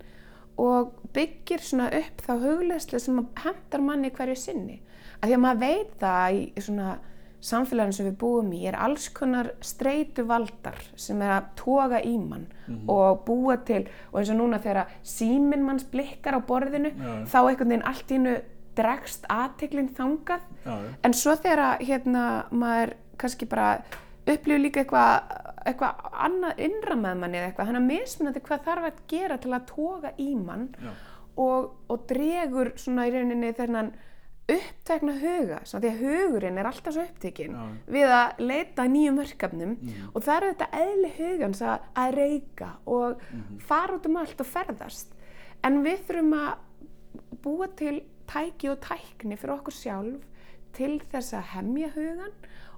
og 0.61 0.93
byggir 1.17 1.61
svona 1.65 1.91
upp 1.97 2.23
þá 2.27 2.33
hugleðslu 2.45 3.01
sem 3.01 3.19
hendar 3.43 3.85
manni 3.85 4.11
hverju 4.11 4.37
sinni. 4.41 4.81
Af 5.21 5.29
því 5.29 5.35
að 5.37 5.45
maður 5.47 5.63
veit 5.65 5.95
það 6.01 6.37
í 6.37 6.65
svona 6.67 6.99
samfélaginu 7.47 7.93
sem 7.97 8.07
við 8.09 8.17
búum 8.21 8.53
í 8.57 8.63
er 8.67 8.77
alls 8.81 9.09
konar 9.15 9.51
streitu 9.65 10.25
valdar 10.29 10.79
sem 10.97 11.21
er 11.23 11.35
að 11.37 11.51
toga 11.61 12.01
í 12.03 12.17
mann 12.19 12.47
og 12.89 13.25
búa 13.27 13.57
til. 13.69 13.87
Og 14.13 14.21
eins 14.21 14.33
og 14.33 14.41
núna 14.41 14.59
þegar 14.61 14.93
síminn 15.07 15.65
manns 15.65 15.85
blikkar 15.85 16.37
á 16.37 16.41
borðinu 16.41 16.93
Já. 16.93 17.25
þá 17.33 17.39
einhvern 17.49 17.69
veginn 17.73 17.87
allt 17.87 18.11
í 18.11 18.21
innu 18.21 18.37
dregst 18.77 19.27
aðteklinn 19.33 19.89
þangað 19.97 20.41
Já, 20.65 20.73
já. 20.77 20.93
En 21.05 21.13
svo 21.17 21.35
þegar 21.37 21.79
hérna, 21.81 22.25
maður 22.51 22.95
kannski 23.19 23.47
bara 23.49 23.83
upplifir 24.27 24.59
líka 24.63 24.81
eitthvað 24.85 25.43
eitthvað 25.67 26.11
annað 26.27 26.59
innra 26.63 26.95
með 26.97 27.17
manni 27.19 27.39
eða 27.41 27.47
eitthvað, 27.51 27.67
hann 27.67 27.77
er 27.81 27.87
mismunandi 27.89 28.41
hvað 28.47 28.65
þarf 28.69 28.85
að 28.91 28.99
gera 29.11 29.37
til 29.43 29.53
að 29.57 29.65
toga 29.67 30.13
í 30.23 30.29
mann 30.39 30.69
og, 31.37 31.73
og 31.91 32.05
dregur 32.09 32.71
svona 32.79 33.07
í 33.09 33.15
rauninni 33.15 33.51
þennan 33.59 33.89
upptekna 34.47 35.17
huga, 35.19 35.57
svo 35.67 35.81
því 35.83 35.89
að 35.91 36.03
hugurinn 36.05 36.59
er 36.63 36.69
alltaf 36.71 36.95
svo 36.95 37.03
upptekinn 37.03 37.57
við 37.91 38.13
að 38.15 38.39
leita 38.47 38.85
nýjum 38.87 39.17
verkefnum 39.19 39.73
Mhm. 39.75 40.11
og 40.15 40.23
það 40.23 40.37
er 40.37 40.47
þetta 40.53 40.69
eðli 40.85 41.11
hugans 41.17 41.63
að, 41.67 41.81
að 41.97 42.15
reyka 42.15 42.69
og 42.87 43.17
Mhm. 43.33 43.59
fara 43.67 43.95
út 43.99 44.07
um 44.07 44.17
allt 44.23 44.41
og 44.41 44.47
ferðast 44.47 45.09
en 45.65 45.83
við 45.83 45.99
þurfum 46.07 46.33
að 46.39 46.55
búa 47.43 47.67
til 47.77 48.03
tæki 48.31 48.71
og 48.73 48.81
tækni 48.85 49.39
fyrir 49.41 49.57
okkur 49.59 49.77
sjálf 49.77 50.25
til 50.77 50.99
þess 51.11 51.37
að 51.37 51.51
hemja 51.55 51.91
hugan 51.95 52.35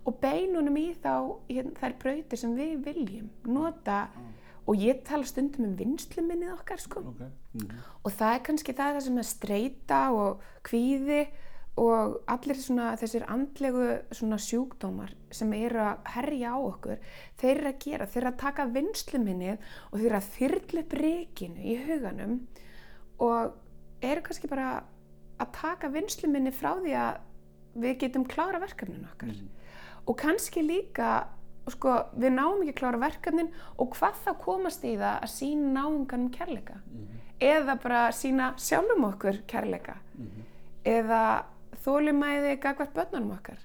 og 0.07 0.19
beinunum 0.23 0.77
í 0.79 0.89
þá 1.03 1.15
hérna, 1.49 1.75
þær 1.81 1.97
brautir 2.03 2.41
sem 2.41 2.55
við 2.57 2.77
viljum 2.87 3.31
nota 3.49 4.07
og 4.69 4.77
ég 4.77 5.03
tala 5.09 5.27
stundum 5.29 5.71
um 5.71 5.77
vinsluminnið 5.79 6.55
okkar 6.59 6.81
sko 6.83 7.03
ok. 7.11 7.21
Mm 7.57 7.69
og 8.05 8.15
það 8.15 8.35
er 8.35 8.43
kannski 8.47 8.73
það, 8.73 8.95
það 8.95 9.05
sem 9.05 9.19
er 9.19 9.29
streyta 9.29 10.01
og 10.15 10.43
kvíði 10.65 11.21
og 11.79 12.15
allir 12.31 12.59
svona, 12.59 12.91
þessir 12.99 13.27
andlegu 13.31 13.87
svona 14.17 14.39
sjúkdómar 14.43 15.13
sem 15.35 15.53
eru 15.55 15.83
að 15.85 16.11
herja 16.15 16.55
á 16.55 16.59
okkur 16.59 17.03
þeir 17.39 17.53
eru 17.53 17.71
að 17.71 17.81
gera, 17.85 18.07
þeir 18.07 18.23
eru 18.23 18.33
að 18.33 18.41
taka 18.43 18.67
vinsluminnið 18.75 19.69
og 19.91 19.99
þeir 19.99 20.09
eru 20.09 20.19
að 20.19 20.31
þyrla 20.39 20.85
upp 20.85 20.97
reikinu 21.03 21.63
í 21.63 21.77
huganum 21.85 22.39
og 23.29 24.09
eru 24.09 24.25
kannski 24.27 24.51
bara 24.51 24.71
að 25.39 25.55
taka 25.59 25.91
vinsluminni 25.95 26.53
frá 26.55 26.75
því 26.79 26.95
að 26.99 27.25
við 27.79 27.99
getum 28.03 28.27
klára 28.29 28.61
verkefnin 28.63 29.07
okkar. 29.13 29.35
Og 30.09 30.17
kannski 30.19 30.65
líka 30.65 31.29
sko, 31.73 31.95
við 32.17 32.35
náum 32.37 32.63
ekki 32.65 32.79
klára 32.81 33.01
verkefnin 33.03 33.51
og 33.77 33.93
hvað 33.97 34.23
þá 34.25 34.31
komast 34.43 34.85
í 34.89 34.95
það 34.97 35.23
að 35.27 35.33
sína 35.35 35.73
náunganum 35.77 36.33
kærleika? 36.35 36.81
Eða 37.39 37.77
bara 37.83 38.09
sína 38.15 38.53
sjálfum 38.59 39.07
okkur 39.13 39.43
kærleika? 39.51 39.99
Eða 40.89 41.45
þólumæði 41.85 42.57
gagvart 42.63 42.97
börnunum 42.97 43.37
okkar? 43.37 43.61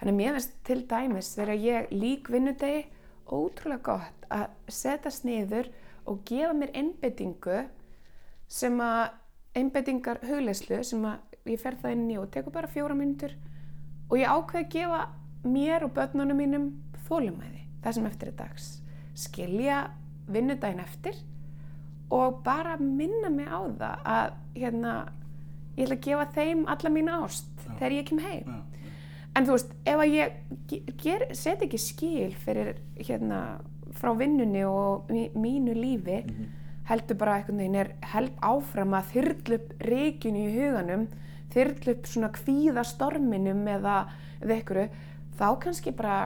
Þannig 0.00 0.16
mér 0.16 0.38
finnst 0.38 0.56
til 0.64 0.80
dæmis 0.88 1.34
þegar 1.36 1.60
ég 1.60 1.90
lík 1.92 2.30
vinnudegi 2.32 2.86
ótrúlega 3.30 3.82
gott 3.84 4.30
að 4.32 4.46
setja 4.72 5.12
sniður 5.12 5.68
og 6.08 6.22
gefa 6.26 6.54
mér 6.56 6.72
einbettingu 6.74 7.58
sem 8.50 8.80
að 8.82 9.19
einbettingar 9.58 10.20
hugleyslu 10.26 10.82
sem 10.86 11.04
að 11.10 11.50
ég 11.50 11.60
fer 11.62 11.76
það 11.80 11.94
inn 11.96 12.10
í 12.14 12.18
og 12.20 12.28
tekur 12.34 12.52
bara 12.54 12.70
fjóra 12.70 12.94
myndur 12.98 13.32
og 14.10 14.18
ég 14.18 14.28
ákveði 14.30 14.64
að 14.66 14.72
gefa 14.74 15.00
mér 15.50 15.86
og 15.86 15.94
börnunum 15.96 16.38
mínum 16.38 16.66
þólumæði 17.08 17.62
það 17.82 17.96
sem 17.96 18.06
eftir 18.10 18.30
er 18.32 18.36
dags 18.42 18.68
skilja 19.18 19.78
vinnudaginn 20.30 20.82
eftir 20.84 21.16
og 22.14 22.42
bara 22.46 22.76
minna 22.80 23.30
mig 23.30 23.46
á 23.50 23.60
það 23.78 24.04
að 24.04 24.32
hérna, 24.58 24.92
ég 25.78 25.86
ætla 25.86 25.96
að 25.96 26.04
gefa 26.06 26.26
þeim 26.36 26.64
alla 26.74 26.90
mína 26.90 27.18
ást 27.24 27.50
Já. 27.64 27.72
þegar 27.78 27.96
ég 27.96 28.06
kem 28.10 28.18
heim 28.24 28.46
Já. 28.50 28.60
en 29.38 29.46
þú 29.46 29.56
veist, 29.56 29.74
ef 29.86 30.04
að 30.04 30.14
ég 30.14 31.34
set 31.38 31.62
ekki 31.66 31.78
skil 31.80 32.32
fyrir 32.44 32.72
hérna 32.98 33.40
frá 33.98 34.12
vinnunni 34.18 34.62
og 34.66 35.08
mí- 35.10 35.30
mínu 35.34 35.74
lífi 35.74 36.20
heldur 36.90 37.16
bara 37.20 37.38
einhvern 37.38 37.60
veginn 37.62 37.78
er 37.84 37.92
held 38.12 38.32
áfram 38.42 38.94
að 38.98 39.10
þyrla 39.14 39.58
upp 39.60 39.72
reikinu 39.86 40.44
í 40.44 40.52
huganum 40.58 41.06
þyrla 41.54 41.94
upp 41.96 42.06
svona 42.10 42.30
kvíða 42.34 42.84
storminum 42.86 43.64
eða, 43.70 43.96
eða 44.42 44.56
einhverju 44.58 44.88
þá 45.40 45.46
kannski 45.64 45.92
bara 45.96 46.18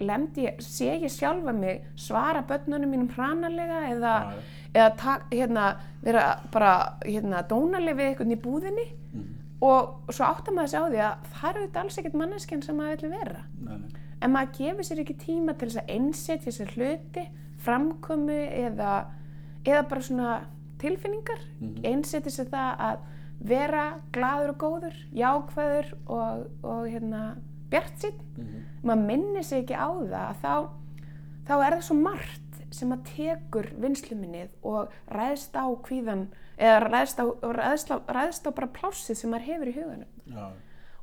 lemdi 0.00 0.46
ég, 0.46 0.60
sé 0.64 0.94
ég 1.02 1.10
sjálfa 1.12 1.52
mig 1.52 1.82
svara 2.00 2.40
börnunum 2.48 2.88
mínum 2.94 3.10
hranalega 3.12 3.80
eða, 3.90 4.12
eða 4.72 4.86
tak, 4.96 5.26
hérna, 5.34 5.64
vera 6.04 6.22
bara 6.52 6.70
hérna, 7.04 7.42
dónaleg 7.50 7.98
við 7.98 8.12
einhvern 8.14 8.32
í 8.36 8.40
búðinni 8.40 8.86
Mhm. 9.10 9.26
og 9.60 10.12
svo 10.14 10.24
áttar 10.24 10.54
maður 10.56 10.68
sig 10.70 10.80
á 10.80 10.86
því 10.88 11.00
að 11.04 11.24
það 11.34 11.48
eru 11.50 11.64
þetta 11.66 11.80
alls 11.82 11.98
ekkert 11.98 12.14
manneskjan 12.20 12.62
sem 12.64 12.76
maður 12.78 13.00
vil 13.02 13.10
vera 13.10 13.40
Nei, 13.60 13.76
nei. 13.76 13.88
en 14.22 14.32
maður 14.32 14.52
gefur 14.56 14.86
sér 14.88 15.00
ekki 15.02 15.16
tíma 15.26 15.54
til 15.58 15.68
þess 15.68 15.82
að 15.82 15.90
einsetja 15.96 16.52
sér 16.54 16.70
hluti 16.76 17.24
framkomu 17.64 18.38
eða, 18.62 18.92
eða 19.64 19.88
bara 19.88 20.00
svona 20.00 20.40
tilfinningar 20.78 21.40
Mhm. 21.60 21.84
einsetja 21.84 22.30
sér 22.30 22.48
það 22.50 22.76
að 22.78 22.98
vera 23.40 24.00
gladur 24.12 24.50
og 24.50 24.58
góður, 24.58 24.96
jákvæður 25.14 25.92
og, 26.06 26.46
og 26.62 26.86
hérna 26.88 27.36
bjart 27.70 27.96
sín 28.02 28.14
Mhm. 28.36 28.64
maður 28.84 29.06
minnir 29.06 29.42
sig 29.44 29.64
ekki 29.64 29.76
á 29.76 29.88
það 29.88 30.12
að 30.12 30.36
þá, 30.42 30.68
þá 31.46 31.66
er 31.66 31.72
það 31.72 31.82
svo 31.82 31.94
margt 31.96 32.40
sem 32.72 32.92
að 32.92 33.04
tekur 33.16 33.66
vinsluminnið 33.80 34.48
og 34.62 34.88
ræðst 35.10 35.54
á 35.58 35.66
kvíðan 35.82 36.26
eða 36.58 36.90
ræðst 36.90 37.18
á, 37.18 37.24
ræðst 37.42 37.90
á, 37.90 37.96
ræðst 38.08 38.46
á 38.46 38.50
bara 38.54 38.66
plássið 38.68 39.16
sem 39.16 39.30
maður 39.30 39.46
hefur 39.48 39.68
í 39.68 39.74
huganum 39.74 40.06
Já. 40.26 40.50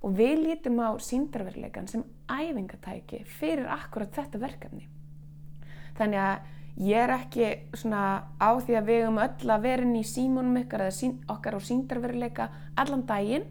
og 0.03 0.13
við 0.15 0.37
lítum 0.45 0.79
á 0.79 0.89
síndarveruleikan 0.97 1.87
sem 1.89 2.03
æfingatæki 2.29 3.25
fyrir 3.25 3.65
akkurat 3.67 4.11
þetta 4.13 4.39
verkefni 4.39 4.87
þannig 5.97 6.19
að 6.21 6.39
ég 6.77 6.97
er 7.03 7.09
ekki 7.09 7.47
svona 7.73 8.23
á 8.39 8.49
því 8.61 8.75
að 8.77 8.85
við 8.91 9.07
um 9.07 9.17
öll 9.17 9.49
að 9.55 9.61
vera 9.61 9.81
inn 9.87 9.95
í 9.97 10.03
símónum 10.05 10.59
ykkar 10.61 10.85
eða 10.87 10.95
sín, 10.97 11.15
okkar 11.29 11.57
á 11.57 11.59
síndarveruleika 11.59 12.49
allan 12.77 13.05
daginn. 13.09 13.45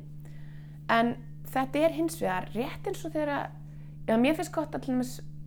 En 0.89 1.17
þetta 1.51 1.79
er 1.89 1.97
hins 1.97 2.21
vegar 2.21 2.49
rétt 2.55 2.87
eins 2.87 3.05
og 3.05 3.13
þegar 3.13 3.51
að 4.07 4.21
mér 4.23 4.37
finnst 4.39 4.53
gott 4.55 4.75
að 4.79 4.87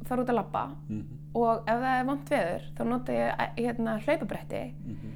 fara 0.08 0.24
út 0.24 0.30
að 0.30 0.36
labba 0.36 0.66
Mhm. 0.90 1.06
og 1.36 1.64
ef 1.68 1.80
það 1.80 2.00
er 2.00 2.06
vant 2.06 2.30
veður 2.30 2.62
þá 2.76 2.84
nota 2.88 3.12
ég 3.14 3.64
hérna 3.66 4.00
hlaupabretti. 4.04 4.74
Mhm. 4.86 5.12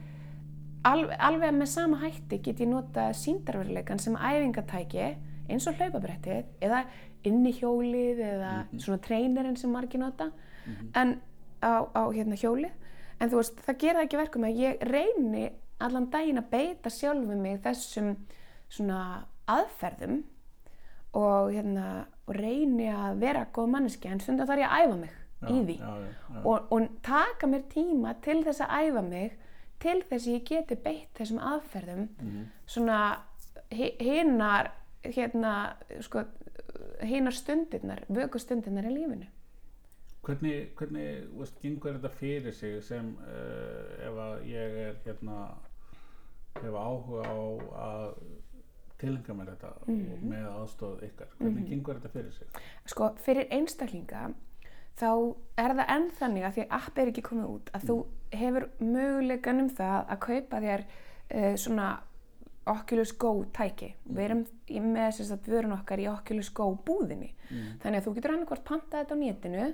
alveg, 0.85 1.15
alveg 1.19 1.53
með 1.55 1.67
sama 1.67 1.97
hætti 1.97 2.41
get 2.43 2.57
ég 2.59 2.67
notað 2.67 3.13
síndarveruleikan 3.15 3.99
sem 3.99 4.15
æfingatæki 4.15 5.15
eins 5.49 5.67
og 5.67 5.75
hlaupabrettið 5.75 6.43
eða 6.61 6.85
inni 7.23 7.53
hjólið 7.53 8.19
eða 8.19 8.65
svona 8.77 8.97
treynerinn 8.99 9.55
sem 9.57 9.71
margir 9.71 9.99
nota. 9.99 10.31
En 10.95 11.21
á, 11.63 11.73
á 11.95 12.03
hérna 12.11 12.35
hjólið 12.35 12.71
en 13.19 13.29
þú 13.31 13.39
veist 13.39 13.61
það 13.65 13.77
gera 13.85 14.03
ekki 14.03 14.19
verkum 14.19 14.43
að 14.47 14.59
ég 14.59 14.83
reyni 14.91 15.45
allan 15.79 16.09
daginn 16.11 16.41
að 16.41 16.49
beita 16.51 16.89
sjálfum 16.91 17.41
mig 17.41 17.61
þessum 17.63 18.13
svona 18.69 18.99
aðferðum 19.47 20.21
og 21.13 21.51
hérna 21.53 21.87
og 22.27 22.35
reyni 22.39 22.87
að 22.89 23.19
vera 23.21 23.45
góð 23.53 23.67
manneski 23.75 24.09
en 24.09 24.21
stundar 24.23 24.47
þarf 24.49 24.63
ég 24.63 24.71
að 24.71 24.85
æfa 24.87 24.97
mig 25.01 25.19
í 25.43 25.57
því 25.67 25.73
Já, 25.79 25.89
já, 25.99 26.11
já. 26.33 26.43
og, 26.47 26.69
og 26.71 26.85
taka 27.03 27.47
mér 27.51 27.65
tíma 27.73 28.13
til 28.23 28.37
þess 28.45 28.63
að 28.63 28.75
æfa 28.87 29.01
mig 29.09 29.33
til 29.83 29.97
þess 30.07 30.27
að 30.29 30.33
ég 30.37 30.45
geti 30.47 30.77
beitt 30.85 31.17
þessum 31.19 31.41
aðferðum 31.43 32.05
Mhm. 32.21 32.45
svona 32.65 32.99
hi- 33.75 33.95
hinar 33.99 34.71
hérna 35.03 35.75
sko 36.01 36.23
hinar 37.03 37.35
stundirnar, 37.35 38.05
vöku 38.07 38.39
stundirnar 38.39 38.87
í 38.87 38.93
lífinu 38.95 39.27
Hvernig, 40.23 40.69
hvernig 40.79 41.07
veist, 41.35 41.57
gengur 41.61 41.97
þetta 41.97 42.09
fyrir 42.15 42.53
sig 42.55 42.77
sem 42.83 43.09
uh, 43.19 44.07
ef 44.07 44.19
að 44.23 44.45
ég 44.47 44.77
er 44.87 44.95
hérna 45.05 45.39
hef 46.61 46.77
áhuga 46.79 47.25
á 47.27 47.35
að 47.83 48.13
tilhenga 49.01 49.35
mér 49.35 49.49
þetta 49.51 49.71
og 49.81 49.89
Mhm. 49.91 50.29
með 50.31 50.45
aðstóð 50.53 51.03
ykkar? 51.09 51.27
Hvernig 51.41 51.67
gengur 51.69 51.99
þetta 51.99 52.13
fyrir 52.13 52.31
sig? 52.31 52.47
sko 52.85 53.09
fyrir 53.25 53.47
einstaklinga 53.51 54.33
þá 54.95 55.09
er 55.57 55.73
það 55.75 55.91
enn 55.97 56.09
þannig 56.21 56.43
að 56.47 56.53
því 56.55 56.63
að 56.67 56.75
app 56.79 56.97
er 57.03 57.07
ekki 57.11 57.21
komið 57.27 57.49
út 57.57 57.69
að 57.73 57.87
þú 57.89 57.97
hefur 58.31 58.69
möguleikan 58.79 59.59
um 59.59 59.69
það 59.69 60.07
að 60.07 60.19
kaupa 60.19 60.61
þér 60.61 60.83
uh, 61.33 61.55
svona 61.57 61.91
Oculus 62.65 63.11
Go 63.19 63.43
tæki. 63.51 63.89
Við 64.07 64.23
erum 64.23 64.45
í- 64.71 64.79
með 64.79 65.17
þess 65.19 65.31
að 65.35 65.47
vörun 65.51 65.73
okkar 65.75 65.99
í 65.99 66.07
Oculus 66.07 66.47
Go 66.55 66.69
búðinni. 66.85 67.33
Þannig 67.83 67.97
að 67.99 68.05
þú 68.07 68.13
getur 68.15 68.31
annarkvort 68.37 68.63
pantað 68.63 69.01
þetta 69.03 69.17
á 69.19 69.19
netinu 69.19 69.65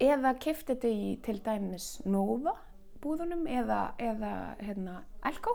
eða 0.00 0.34
kefti 0.38 0.74
þetta 0.74 0.94
í 0.94 1.12
til 1.24 1.38
dæmis 1.44 1.92
Nova 2.06 2.54
búðunum 3.02 3.46
eða, 3.50 3.78
eða 4.02 4.32
hérna, 4.62 4.94
Elko. 5.28 5.54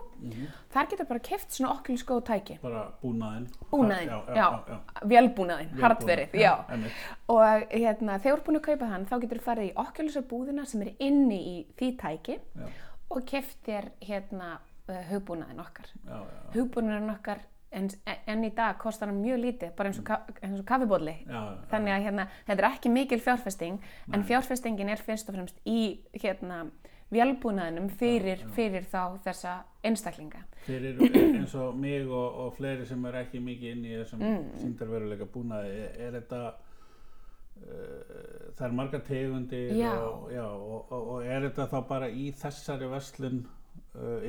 Þar 0.74 0.90
getur 0.92 1.08
bara 1.10 1.24
keft 1.24 1.56
svona 1.56 1.74
Oculus 1.76 2.04
Go 2.08 2.20
tæki. 2.26 2.58
Bara 2.64 2.84
búnaðinn? 3.02 3.48
búnaðinn, 3.72 4.12
já, 4.12 4.20
já, 4.28 4.36
já, 4.38 4.76
já, 4.76 5.06
vélbúnaðinn, 5.12 5.74
hardverið, 5.82 6.38
og 7.34 7.66
hérna, 7.72 8.20
þegar 8.20 8.24
þú 8.24 8.36
ert 8.38 8.46
búin 8.48 8.60
að 8.60 8.66
kaupa 8.70 8.92
hann 8.92 9.08
þá 9.10 9.16
getur 9.24 9.42
þú 9.42 9.48
farið 9.48 9.70
í 9.70 9.74
Oculusar 9.86 10.28
búðina 10.30 10.68
sem 10.70 10.86
er 10.86 10.94
inni 11.04 11.40
í 11.54 11.56
því 11.80 11.90
tæki 12.04 12.38
Já, 12.40 12.68
og 13.14 13.26
keft 13.30 13.60
þér 13.68 13.90
hérna 14.04 14.54
uh, 14.58 15.02
hugbúnaðinn 15.12 15.64
okkar. 15.64 15.92
Já, 16.04 16.14
já, 16.16 16.22
já. 16.24 16.54
hugbúnaðinn 16.58 17.16
okkar 17.18 17.44
en, 17.74 17.90
en 18.06 18.46
í 18.46 18.52
dag 18.56 18.78
kostar 18.82 19.12
hann 19.12 19.22
mjög 19.24 19.42
lítið 19.44 19.76
bara 19.78 19.92
eins 19.92 20.00
og, 20.02 20.08
ka 20.08 20.20
eins 20.42 20.60
og 20.60 20.66
kaffibóli 20.70 21.16
þannig 21.72 21.96
að 21.96 22.08
hérna, 22.08 22.28
þetta 22.48 22.60
er 22.60 22.70
ekki 22.70 22.94
mikil 22.94 23.22
fjárfesting 23.24 23.76
en 24.14 24.26
fjárfestingin 24.30 24.94
er 24.94 25.02
fyrst 25.02 25.30
og 25.30 25.38
fremst 25.38 25.62
í 25.70 25.80
hérna 26.14 26.64
vélbúnaðinum 27.14 27.90
fyrir, 28.00 28.40
fyrir 28.56 28.86
þá 28.90 29.20
þessa 29.24 29.56
einstaklinga. 29.86 30.42
Fyrir 30.66 31.02
eins 31.04 31.56
og 31.60 31.76
mig 31.78 32.08
og, 32.08 32.38
og 32.46 32.54
fleiri 32.58 32.86
sem 32.90 33.02
er 33.10 33.16
ekki 33.24 33.42
mikið 33.44 33.76
inn 33.76 33.88
í 33.88 33.98
þessum 34.00 34.24
mm. 34.24 34.46
síndarveruleika 34.62 35.28
búnaði, 35.34 35.74
er, 35.84 35.90
er 36.08 36.16
þetta 36.20 36.42
uh, 36.48 36.56
það 38.56 38.66
er 38.70 38.78
marga 38.80 39.00
tegundir 39.10 39.76
Já. 39.78 39.92
og, 40.00 40.32
og, 40.32 40.96
og, 41.02 41.20
er 41.26 41.50
þetta 41.50 41.66
þá 41.74 41.80
bara 41.92 42.08
í 42.10 42.32
þessari 42.40 42.88
verslun 42.92 43.44
uh, 43.44 43.63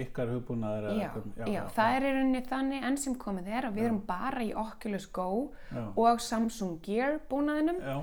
ykkar 0.05 0.29
hugbúnaðir 0.35 0.91
eða 0.91 0.97
Já, 1.01 1.09
hvernig? 1.15 1.55
já, 1.55 1.63
það 1.73 1.95
er 1.97 2.05
í 2.05 2.13
rauninni 2.19 2.43
þannig 2.51 2.89
enn 2.91 2.99
sem 3.01 3.15
komið 3.17 3.47
er 3.49 3.69
að 3.71 3.79
við 3.79 3.87
erum 3.89 4.03
bara 4.09 4.45
í 4.45 4.53
Oculus 4.61 5.07
Go 5.17 5.29
Já. 5.71 5.85
og 5.97 6.21
Samsung 6.21 6.81
Gear 6.85 7.17
búnaðinum. 7.31 7.81
Já, 7.81 7.97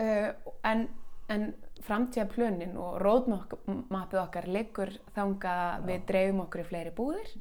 uh, 0.00 0.54
en, 0.70 0.88
en 1.28 1.50
framtíðaplönin 1.84 2.76
og 2.80 2.94
roadmapið 3.02 4.20
okkar 4.22 4.46
liggur 4.48 4.92
þangað 5.12 5.58
að 5.64 5.82
við 5.90 6.04
dreifum 6.08 6.40
okkur 6.46 6.62
í 6.62 6.64
fleiri 6.70 6.92
búðir. 6.96 7.32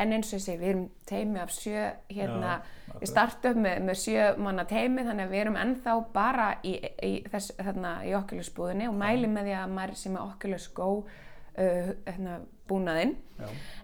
En 0.00 0.14
eins 0.16 0.30
og 0.32 0.38
ég 0.38 0.44
segi, 0.46 0.60
við 0.62 0.70
erum 0.70 0.86
teimi 1.08 1.42
af 1.42 1.52
sjö 1.52 1.82
hérna, 2.08 2.54
Já, 2.88 2.94
við 3.02 3.10
startum 3.10 3.60
með, 3.66 3.82
með 3.90 4.00
sjö 4.06 4.30
manna 4.40 4.64
teimi 4.70 5.04
þannig 5.04 5.28
að 5.28 5.34
við 5.34 5.42
erum 5.44 5.60
ennþá 5.60 5.98
bara 6.14 6.48
í, 6.64 6.72
í, 7.04 7.12
þess, 7.28 7.52
þarna, 7.60 7.92
í 8.08 8.14
Oculus 8.16 8.52
búðinni 8.56 8.88
og 8.88 8.96
mælum 8.96 9.36
með 9.36 9.50
því 9.50 9.58
að 9.60 9.76
maður 9.76 10.00
sem 10.06 10.16
er 10.16 10.24
Oculus 10.24 10.68
Go 10.72 10.88
uh, 11.02 11.92
hérna, 12.08 12.40
búnaðinn. 12.72 13.14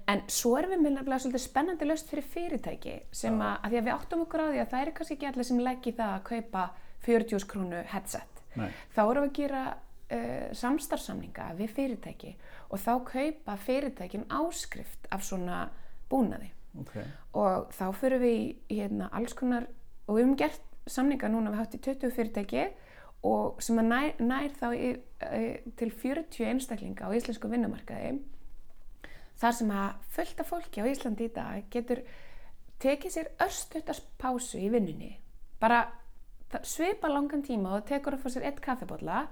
En 0.09 0.23
svo 0.33 0.55
erum 0.57 0.73
við 0.73 0.85
með 0.87 0.95
nefnilega 0.97 1.21
svolítið 1.25 1.43
spennandi 1.45 1.87
löst 1.89 2.09
fyrir 2.09 2.25
fyrirtæki 2.33 2.95
sem 3.13 3.37
að, 3.45 3.57
að 3.61 3.75
því 3.75 3.81
að 3.81 3.89
við 3.89 3.95
áttum 3.95 4.23
okkur 4.25 4.41
á 4.41 4.47
því 4.49 4.61
að 4.63 4.71
það 4.73 4.85
er 4.85 4.93
kannski 4.97 5.17
ekki 5.19 5.29
allir 5.31 5.49
sem 5.49 5.59
leggi 5.67 5.93
það 5.99 6.13
að 6.15 6.23
kaupa 6.31 6.63
40 7.05 7.47
krónu 7.51 7.83
headset. 7.93 8.41
nei, 8.57 8.71
Þá 8.95 9.01
erum 9.05 9.27
við 9.27 9.29
að 9.29 9.37
gera 9.41 9.65
uh, 9.69 10.47
samstarfsamninga 10.63 11.49
við 11.59 11.75
fyrirtæki 11.77 12.33
og 12.69 12.81
þá 12.83 12.93
kaupa 13.11 13.57
fyrirtækin 13.67 14.25
áskrift 14.41 15.11
af 15.13 15.27
svona 15.27 15.67
búnaði. 16.11 16.51
ok, 16.81 16.97
Og 17.35 17.69
þá 17.77 17.85
fyrir 18.01 18.23
við 18.25 18.39
í 18.73 18.81
hérna, 18.81 19.11
alls 19.13 19.37
konar, 19.37 19.69
og 20.07 20.17
við 20.17 20.25
höfum 20.25 20.39
gert 20.41 20.65
samninga 20.89 21.29
núna 21.29 21.53
við 21.53 21.61
hátt 21.61 21.77
í 21.77 21.83
20 21.85 22.15
fyrirtæki 22.17 22.65
og 23.29 23.61
sem 23.63 23.79
að 23.83 23.89
nær, 23.93 24.11
nær 24.23 24.53
þá 24.57 24.69
í, 24.73 24.91
uh, 24.97 25.55
til 25.77 25.91
40 25.93 26.49
einstaklinga 26.55 27.09
á 27.09 27.13
íslensku 27.13 27.51
vinnumarkaði 27.53 28.17
þar 29.39 29.57
sem 29.61 29.71
að 29.71 30.11
fullt 30.17 30.43
af 30.43 30.51
fólki 30.51 30.83
á 30.83 30.91
Íslandi 30.91 31.29
í 31.29 31.35
dag 31.35 31.69
getur 31.71 32.03
tekið 32.83 33.15
sér 33.15 33.31
örstuttast 33.43 34.07
pásu 34.19 34.61
í 34.61 34.69
vinnunni. 34.73 35.13
Bara 35.59 35.87
svipa 36.65 37.11
langan 37.11 37.43
tíma 37.45 37.77
og 37.77 37.87
tekur 37.89 38.17
að 38.17 38.25
fá 38.25 38.31
sér 38.33 38.47
eitt 38.49 38.63
kaffibólla 38.65 39.27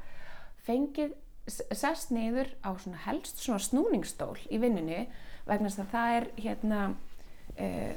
fengið 0.67 1.15
sest 1.47 2.11
niður 2.11 2.51
á 2.67 2.75
svona 2.75 2.99
helst 3.07 3.39
svona 3.41 3.63
snúningsstól 3.63 4.35
í 4.51 4.59
vinnunni 4.61 5.07
vegna 5.47 5.71
þess 5.71 5.85
að 5.85 5.93
það 5.93 6.17
er 6.17 6.27
hérna 6.43 6.81
uh, 6.91 7.93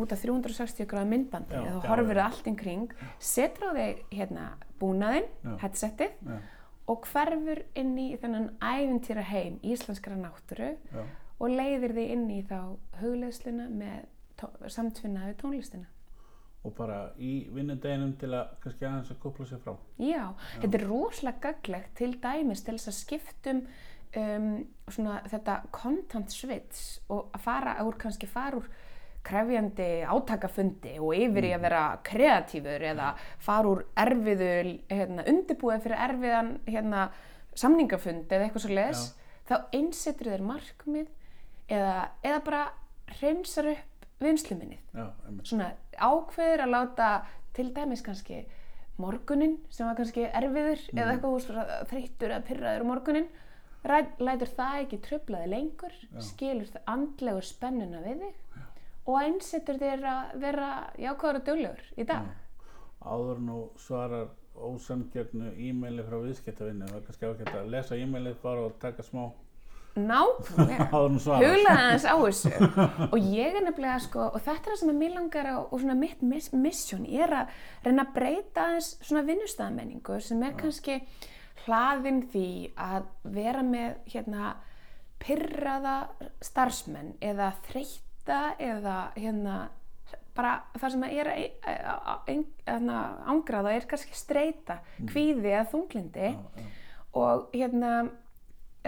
út 0.00 0.14
af 0.14 0.22
360 0.24 0.88
gráða 0.88 1.10
myndbandi 1.10 1.52
Já, 1.52 1.66
þú 1.68 1.80
já, 1.84 1.88
horfir 1.90 2.20
já. 2.20 2.24
allt 2.24 2.46
inn 2.48 2.56
kring 2.56 2.94
setur 3.20 3.68
á 3.68 3.72
þig 3.76 3.98
hérna 4.16 4.46
búnaðinn, 4.80 5.28
headsetið 5.60 6.16
já, 6.24 6.38
og 6.88 7.08
hverfur 7.10 7.60
inn 7.76 7.92
í 8.00 8.08
þennan 8.22 8.48
ævintýra 8.64 9.24
heim 9.28 9.60
íslenskara 9.60 10.16
náttúru 10.16 10.72
já, 10.72 11.04
og 11.38 11.52
leiðir 11.52 11.94
þig 11.96 12.14
inn 12.14 12.30
í 12.32 12.40
þá 12.46 12.60
hugleiðsluna 13.00 13.68
með 13.72 14.70
samtvinna 14.72 15.28
við 15.30 15.36
tónlistina. 15.42 15.90
og 16.66 16.72
bara 16.74 17.12
í 17.22 17.46
vinnudeginum 17.54 18.16
til 18.18 18.32
að 18.34 18.48
kannski 18.64 18.86
aðeins 18.88 19.10
að 19.12 19.18
kópla 19.22 19.44
sér 19.46 19.60
frá. 19.62 19.76
Já, 20.02 20.32
þetta 20.58 20.78
er 20.78 20.84
rosalega 20.88 21.38
gaglegt 21.44 21.92
til 22.00 22.08
dæmis 22.18 22.64
til 22.66 22.74
þess 22.74 22.90
að 22.90 22.96
skiptum 22.96 23.60
um, 24.18 24.48
svona 24.90 25.20
þetta 25.30 25.60
content 25.70 26.34
switch 26.34 26.98
og 27.06 27.30
að 27.36 27.44
fara 27.44 27.76
úr 27.86 27.98
kannski 28.02 28.26
fara 28.26 28.58
úr 28.58 28.66
krefjandi 29.26 29.88
átakafundi 30.06 30.96
og 31.02 31.14
yfir 31.16 31.48
í 31.48 31.52
að 31.54 31.64
vera 31.66 31.82
kreatífur 32.06 32.84
eða 32.90 33.12
fara 33.42 33.72
úr 33.72 33.84
erfiðu 33.98 34.50
hérna, 34.90 35.26
undirbúið 35.26 35.86
fyrir 35.86 36.04
erfiðan 36.08 36.52
hérna, 36.66 37.06
samningafund 37.56 38.30
eða 38.30 38.46
eitthvað 38.46 38.66
svo 38.66 38.76
les 38.76 39.06
þá 39.48 39.56
einsetur 39.74 40.32
þér 40.34 40.44
markmið 40.46 41.10
eða, 41.68 42.10
eða 42.22 42.42
bara 42.46 42.62
hreinsar 43.16 43.70
upp 43.72 44.06
vinsluminnið 44.22 44.96
Já, 44.96 45.06
svona 45.44 45.72
ákveður 45.96 46.64
að 46.64 46.72
láta 46.72 47.08
til 47.56 47.68
dæmis 47.76 48.04
kannski 48.04 48.44
morgunin 49.00 49.58
sem 49.70 49.88
var 49.88 49.98
kannski 49.98 50.24
erfiður 50.30 50.80
eða 50.94 51.10
eitthvað 51.12 51.26
þú 51.26 51.34
veist, 51.34 51.52
bara 51.52 51.80
þreyttur 51.90 52.32
eða 52.32 52.46
pyrraður 52.48 52.86
um 52.86 52.90
morgunin 52.94 53.28
lætur 53.86 54.50
það 54.56 54.80
ekki 54.80 55.02
tröflaði 55.04 55.50
lengur 55.52 55.98
skilur 56.24 56.72
það 56.72 56.88
andlegur 56.94 57.46
spennuna 57.46 58.00
við 58.02 58.24
þig 58.24 58.42
og 59.06 59.20
einsetur 59.22 59.78
þér 59.78 60.08
að 60.10 60.32
vera 60.42 60.70
jákvæður 60.98 61.38
og 61.38 61.44
duglegur 61.46 61.82
í 61.94 62.06
dag. 62.08 62.26
Áður 63.06 63.42
nú 63.46 63.58
svarar 63.78 64.32
ósamgjörnu 64.56 65.52
e-maili 65.68 66.04
frá 66.06 66.16
viðskiptavinni 66.24 66.88
það 66.88 66.98
er 66.98 67.04
kannski 67.06 67.28
ágætt 67.30 67.58
að 67.60 67.70
lesa 67.74 67.98
e-mailið 68.00 68.38
bara 68.42 68.64
og 68.66 68.78
taka 68.82 69.04
smá 69.06 69.28
nákvæmlega. 69.96 70.88
Huglaði 70.92 71.70
aðeins 71.72 72.06
á 72.06 72.14
þessu. 72.20 72.52
Og 73.10 73.16
ég 73.32 73.56
er 73.56 73.64
nefnilega 73.66 73.98
sko 74.04 74.28
og 74.28 74.38
þetta 74.40 74.56
er 74.56 74.72
það 74.72 74.80
sem 74.82 74.92
er 74.92 74.98
mér 75.00 75.16
langar 75.16 75.48
á 75.50 75.56
og 75.60 75.74
svona 75.80 75.96
mitt 75.98 76.22
miss 76.26 76.52
mission 76.54 77.06
er 77.06 77.34
að 77.42 77.56
reyna 77.86 78.06
að 78.06 78.14
breyta 78.18 78.66
aðeins 78.68 78.92
svona 79.00 79.24
vinnustæðamenningu 79.30 80.20
sem 80.24 80.44
er 80.46 80.56
kannski 80.60 81.00
hlaðin 81.66 82.22
því 82.32 82.48
að 82.78 83.08
vera 83.36 83.64
með 83.66 83.96
hérna 84.12 84.54
pyrraða 85.22 85.96
starfsmenn 86.44 87.16
eða 87.24 87.50
þreytta 87.66 88.40
eða 88.62 88.98
hérna 89.16 89.56
bara 90.36 90.52
það 90.76 90.92
sem 90.92 91.04
er 91.08 91.30
hérna, 92.26 92.98
ángraða 93.32 93.72
er 93.72 93.86
kannski 93.88 94.16
streyta, 94.16 94.80
kvíði 95.08 95.54
eða 95.54 95.66
þunglindi 95.72 96.32
og 97.16 97.48
hérna 97.54 97.92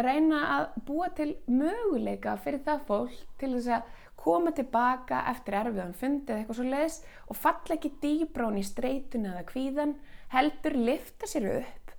reyna 0.05 0.43
að 0.57 0.67
búa 0.89 1.09
til 1.17 1.31
möguleika 1.51 2.37
fyrir 2.43 2.63
það 2.67 2.85
fólk 2.89 3.25
til 3.41 3.53
þess 3.57 3.73
að 3.79 3.97
koma 4.19 4.53
tilbaka 4.55 5.23
eftir 5.31 5.57
erfiðan 5.61 5.95
fundi 5.97 6.33
eða 6.33 6.43
eitthvað 6.43 6.59
svo 6.59 6.69
leiðis 6.69 6.97
og 7.27 7.39
falla 7.39 7.77
ekki 7.77 7.91
dýbrán 8.03 8.59
í 8.59 8.65
streytuna 8.67 9.35
eða 9.35 9.45
kvíðan 9.53 9.95
heldur 10.35 10.77
lifta 10.89 11.29
sér 11.31 11.47
upp 11.59 11.95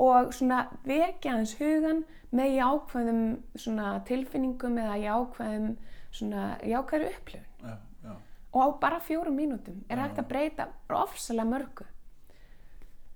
og 0.00 0.32
svona 0.34 0.64
vekja 0.88 1.36
hans 1.36 1.54
hugan 1.60 2.02
með 2.34 2.56
jákvæðum 2.56 3.22
svona 3.58 3.92
tilfinningum 4.08 4.78
eða 4.80 4.98
jákvæðum 5.04 5.70
svona 6.10 6.44
jákvæður 6.66 7.06
upplifun. 7.10 7.46
Já, 7.62 7.76
já. 8.04 8.12
og 8.52 8.60
á 8.64 8.68
bara 8.82 9.00
fjórum 9.04 9.36
mínútum 9.38 9.82
er 9.88 10.02
hægt 10.02 10.18
að 10.18 10.30
breyta 10.32 10.68
ofsalega 10.88 11.50
mörgu 11.50 11.86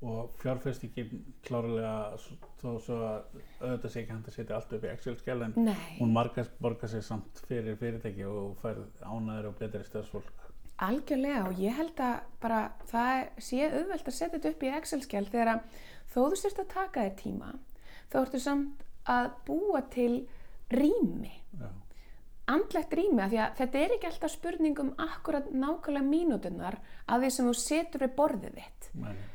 og 0.05 0.39
fjárfestingin 0.43 1.25
klárlega 1.47 1.95
þó 2.61 2.69
svo 2.83 2.99
að 3.09 3.37
auðvitað 3.61 3.91
sé 3.91 4.03
ekki 4.03 4.15
hægt 4.15 4.31
að 4.31 4.37
setja 4.39 4.57
allt 4.59 4.75
upp 4.77 4.87
í 4.87 4.91
Excel-skjál 4.93 5.45
en 5.47 5.55
Nei. 5.67 5.85
hún 5.99 6.15
margast 6.15 6.57
borgar 6.63 6.93
sér 6.93 7.05
samt 7.07 7.43
fyrir 7.49 7.79
fyrirtæki 7.81 8.27
og 8.29 8.57
færð 8.63 9.05
ánæður 9.05 9.51
og 9.51 9.61
betri 9.61 9.85
stöðsfólk 9.89 10.45
Algjörlega 10.85 11.45
og 11.49 11.61
ég 11.63 11.77
held 11.79 12.01
að 12.03 12.17
bara 12.43 12.63
það 12.91 13.21
sé 13.47 13.61
auðvelt 13.69 14.09
að 14.11 14.17
setja 14.17 14.33
þetta 14.35 14.51
upp 14.55 14.65
í 14.65 14.73
Excel-skjál 14.81 15.29
þegar 15.31 15.53
að 15.53 15.79
þó 16.11 16.19
þú 16.19 16.41
sérst 16.41 16.61
að 16.65 16.73
taka 16.75 17.05
þér 17.07 17.17
tíma 17.21 17.53
þá 18.11 18.19
ertu 18.25 18.41
samt 18.43 18.85
að 19.11 19.31
búa 19.47 19.85
til 19.93 20.13
rými, 20.75 21.33
já, 21.61 21.69
andlegt 22.51 22.97
rými 22.97 23.23
af 23.23 23.33
því 23.33 23.41
að 23.45 23.55
þetta 23.61 23.81
er 23.81 23.95
ekki 23.97 24.09
alltaf 24.11 24.33
spurning 24.33 24.81
um 24.83 24.91
akkurat 25.01 25.51
nákvæmlega 25.53 26.09
mínúturnar 26.09 26.81
af 27.07 27.23
því 27.23 27.31
sem 27.37 27.49
þú 27.49 27.55
setur 27.61 28.05
við 28.05 28.15
borðið 28.19 28.59
þitt. 28.61 28.91
Meni, 29.01 29.29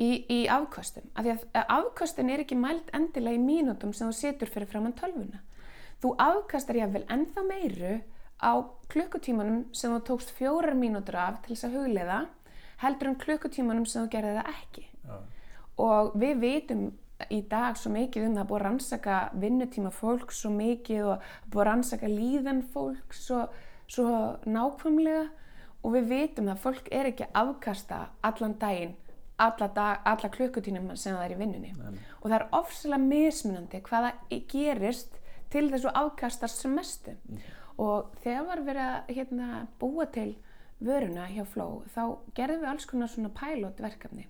í, 0.00 0.10
í 0.28 0.40
afkvöstum 0.50 1.06
af 1.14 1.26
því 1.26 1.34
að 1.60 1.72
afkvöstin 1.76 2.32
er 2.32 2.42
ekki 2.44 2.58
mælt 2.58 2.90
endilega 2.96 3.36
í 3.36 3.42
mínútum 3.42 3.92
sem 3.96 4.08
þú 4.08 4.16
setur 4.16 4.50
fyrir 4.52 4.70
framann 4.70 4.96
tölvuna. 4.96 5.42
Þú 6.00 6.14
afkastar 6.24 6.78
jáfnvel 6.80 7.04
ennþá 7.12 7.44
meiru 7.44 7.98
á 8.40 8.52
klukkutímanum 8.92 9.66
sem 9.76 9.92
þú 9.92 10.00
tókst 10.08 10.32
fjórar 10.38 10.76
mínútur 10.78 11.18
af 11.20 11.42
til 11.44 11.52
þess 11.54 11.68
að 11.68 11.76
hugleiða 11.76 12.20
heldur 12.80 13.10
en 13.10 13.20
klukkutímanum 13.20 13.86
sem 13.86 14.06
þú 14.06 14.12
gerði 14.14 14.36
það 14.38 14.52
ekki. 14.54 14.86
Já, 15.04 15.16
og 15.84 16.14
við 16.20 16.40
vitum 16.44 16.86
í 17.28 17.42
dag 17.50 17.76
svo 17.76 17.92
mikið 17.92 18.30
um 18.30 18.38
það 18.38 18.42
að 18.42 18.48
búið 18.48 18.60
að 18.60 18.64
rannsaka 18.64 19.18
vinnutíma 19.42 19.90
fólk 19.92 20.32
svo 20.32 20.52
mikið 20.54 21.10
og 21.12 21.28
búið 21.52 21.60
að 21.60 21.68
rannsaka 21.68 22.08
líðan 22.08 22.62
fólk 22.72 23.12
svo, 23.16 23.42
svo 23.84 24.08
nákvæmlega. 24.48 25.28
Og 25.80 25.94
við 25.94 26.10
vitum 26.10 26.50
að 26.52 26.58
fólk 26.60 26.88
er 26.92 27.06
ekki 27.08 27.28
afkasta 27.40 28.02
allan 28.24 28.56
daginn 28.60 28.96
alla, 29.46 29.68
dag, 29.76 30.02
alla 30.12 30.30
klukkutíma 30.32 30.96
sem 30.96 31.16
það 31.16 31.24
er 31.24 31.34
í 31.34 31.40
vinnunni. 31.40 31.72
Nei. 31.78 32.02
og 32.20 32.26
það 32.26 32.36
er 32.38 32.46
ofsalega 32.58 33.06
mismunandi 33.06 33.80
hvaða 33.88 34.12
gerist 34.50 35.18
til 35.50 35.66
þessu 35.72 35.92
afkastast 35.94 36.62
sem 36.62 36.74
mestu 36.76 37.16
og 37.80 38.10
þegar 38.24 38.46
var 38.48 38.64
verið 38.66 38.86
að 38.86 39.14
hérna, 39.16 39.48
búa 39.80 40.06
til 40.12 40.34
vöruna 40.80 41.28
hjá 41.30 41.44
Flow 41.48 41.80
þá 41.94 42.02
gerðum 42.36 42.64
við 42.64 42.72
alls 42.72 42.86
konar 42.88 43.10
svona 43.12 43.32
pilotverkefni. 43.36 44.26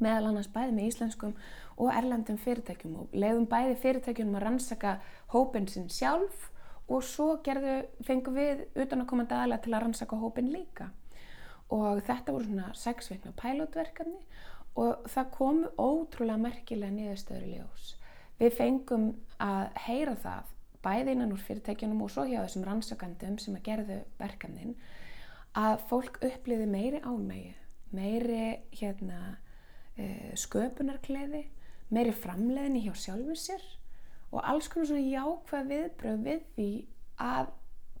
Meðal 0.00 0.30
annars 0.30 0.48
bæði 0.50 0.76
með 0.76 0.86
íslenskum 0.90 1.34
og 1.76 1.90
erlendum 1.92 2.38
fyrirtækjum 2.40 2.94
og 3.02 3.12
leiðum 3.16 3.46
bæði 3.50 3.76
fyrirtækjum 3.82 4.32
að 4.38 4.46
rannsaka 4.46 4.94
hópin 5.34 5.68
sinn 5.68 5.90
sjálf 5.92 6.48
og 6.90 7.04
svo 7.06 7.34
gerðu, 7.44 7.82
fengum 8.06 8.38
við 8.38 8.64
utan 8.74 9.04
að 9.04 9.10
koma 9.12 9.28
daglega 9.28 9.62
til 9.64 9.74
að 9.74 9.84
rannsaka 9.84 10.18
hópin 10.18 10.50
líka 10.54 10.88
og 11.74 12.02
þetta 12.06 12.34
voru 12.34 12.48
svona 12.48 12.70
sex 12.74 13.10
vikna 13.10 13.32
pælótverkefni 13.38 14.20
og 14.80 15.10
það 15.10 15.34
kom 15.34 15.60
ótrúlega 15.78 16.40
merkilega 16.40 16.94
niðurstöður 16.94 17.46
í 17.46 17.52
ljós. 17.56 17.90
Við 18.40 18.56
fengum 18.56 19.06
að 19.42 19.76
heyra 19.86 20.16
það 20.22 20.54
bæði 20.84 21.14
innan 21.14 21.34
úr 21.34 21.42
fyrirtækjunum 21.44 22.04
og 22.04 22.12
svo 22.12 22.24
hjá 22.28 22.40
þessum 22.40 22.64
rannsakandum 22.66 23.36
sem 23.40 23.56
að 23.58 23.66
gerðu 23.66 23.98
verkefnin 24.20 24.76
að 25.58 25.82
fólk 25.90 26.20
uppliði 26.24 26.68
meiri 26.70 27.02
ánmægi, 27.04 27.52
meiri 27.92 28.44
hérna, 28.78 29.20
uh, 29.98 30.30
sköpunarkleði, 30.38 31.44
meiri 31.90 32.14
framleiðni 32.16 32.84
hjá 32.86 32.94
sjálfur 32.96 33.38
sér 33.38 33.64
og 34.30 34.44
alls 34.46 34.70
konar 34.70 34.88
svona 34.88 35.10
jákvæð 35.10 35.70
viðbröð 35.74 36.20
við 36.26 36.44
því 36.54 36.70
að 37.20 37.50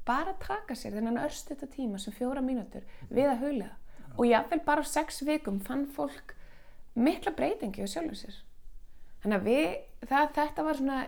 bara 0.08 0.34
taka 0.42 0.76
sér 0.78 0.96
þennan 0.98 1.20
örstu 1.24 1.54
þetta 1.54 1.70
tíma 1.74 2.00
sem 2.00 2.14
fjóra 2.16 2.42
mínútur 2.44 2.86
við 3.10 3.30
að 3.30 3.42
huglega 3.44 3.76
og 4.16 4.26
jáfnveil 4.26 4.62
bara 4.66 4.84
á 4.84 4.86
sex 4.86 5.22
vikum 5.26 5.60
fann 5.62 5.86
fólk 5.86 6.34
mikla 6.94 7.32
breytingi 7.36 7.84
á 7.84 7.88
sjálfur 7.88 8.18
sér. 8.18 8.38
Þannig 9.22 9.36
að 9.36 9.46
við, 9.46 9.66
það, 10.08 10.30
þetta 10.38 10.64
var 10.66 10.78
svona 10.78 11.00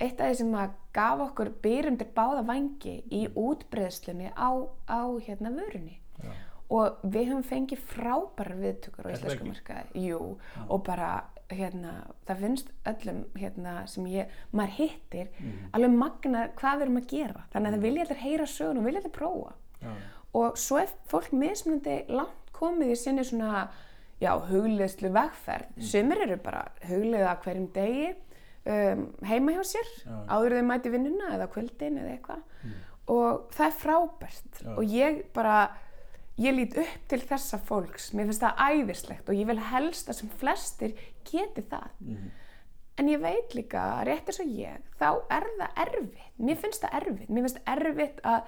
eitt 0.00 0.20
af 0.20 0.30
því 0.30 0.36
sem 0.40 0.54
að 0.56 0.76
gaf 0.96 1.24
okkur 1.26 1.50
byrjum 1.64 1.98
til 2.00 2.08
báða 2.16 2.44
vangi 2.48 2.94
í 3.12 3.24
útbreyðslunni 3.36 4.30
á, 4.32 4.50
á 4.88 5.00
hérna 5.26 5.52
vörunni 5.56 5.98
Já. 6.20 6.32
og 6.72 7.02
við 7.02 7.32
höfum 7.32 7.44
fengið 7.50 7.84
frábærar 7.90 8.60
viðtökur 8.62 9.10
á 9.10 9.12
íslensku 9.12 9.48
markaði 9.50 10.14
og 10.16 10.84
bara 10.86 11.10
hérna, 11.50 11.92
það 12.28 12.42
finnst 12.44 12.72
öllum 12.86 13.20
hérna, 13.36 13.74
sem 13.90 14.06
ég, 14.06 14.30
maður 14.52 14.76
hittir 14.78 15.28
alveg 15.72 15.90
magna 15.96 16.46
hvað 16.58 16.76
við 16.78 16.86
erum 16.86 17.00
að 17.00 17.06
gera. 17.14 17.44
Þannig 17.52 17.68
að 17.68 17.76
það 17.76 17.86
vilja 17.86 18.04
allir 18.06 18.22
heyra 18.24 18.46
sögun 18.46 18.80
og 18.80 18.84
vilja 18.88 19.00
allir 19.02 19.14
prófa. 19.16 19.52
Já. 19.80 19.92
og 20.36 20.58
svo 20.60 20.76
er 20.76 20.90
fólk 21.08 21.30
mismunandi 21.32 21.94
langt 22.12 22.50
komið 22.52 22.90
í 22.92 22.96
sinni 23.00 23.24
svona 23.24 23.70
já, 24.20 24.34
hugleðslu 24.50 25.10
vegferð. 25.14 25.70
Sumir 25.80 26.20
eru 26.26 26.36
bara 26.44 26.66
hugleða 26.88 27.38
hverjum 27.40 27.70
degi 27.74 28.10
um, 28.68 29.06
heima 29.24 29.56
hjá 29.56 29.62
sér 29.64 29.90
Já. 30.04 30.16
áður 30.28 30.58
þau 30.58 30.66
mæti 30.68 30.92
vinnuna 30.92 31.34
eða 31.36 31.48
kvöldin 31.54 32.00
eða 32.02 32.16
eitthvað. 32.16 32.42
Og 33.10 33.46
það 33.56 33.66
er 33.66 33.78
frábært. 33.80 34.50
Já. 34.60 34.74
og 34.76 34.84
ég 34.84 35.22
bara 35.34 35.70
ég 36.40 36.54
lít 36.56 36.76
upp 36.80 37.08
til 37.08 37.20
þessa 37.20 37.58
fólks. 37.68 38.10
Mér 38.16 38.30
finnst 38.30 38.44
það 38.44 38.60
æðislegt 38.68 39.28
og 39.28 39.36
ég 39.36 39.48
vil 39.50 39.60
helst 39.72 40.08
að 40.08 40.20
sem 40.20 40.30
flestir 40.40 40.94
geti 41.28 41.64
það. 41.70 41.90
En 43.00 43.08
ég 43.08 43.20
veit 43.22 43.54
líka 43.56 44.02
rétt 44.04 44.28
eins 44.28 44.40
og 44.42 44.50
ég 44.52 44.82
þá 45.00 45.08
er 45.32 45.46
það 45.58 45.78
erfitt. 45.86 46.34
Mér 46.36 46.58
finnst 46.60 46.82
það 46.84 46.96
erfitt, 47.00 47.30
mér 47.30 47.46
finnst 47.46 47.62
erfitt 47.66 48.20
að 48.24 48.42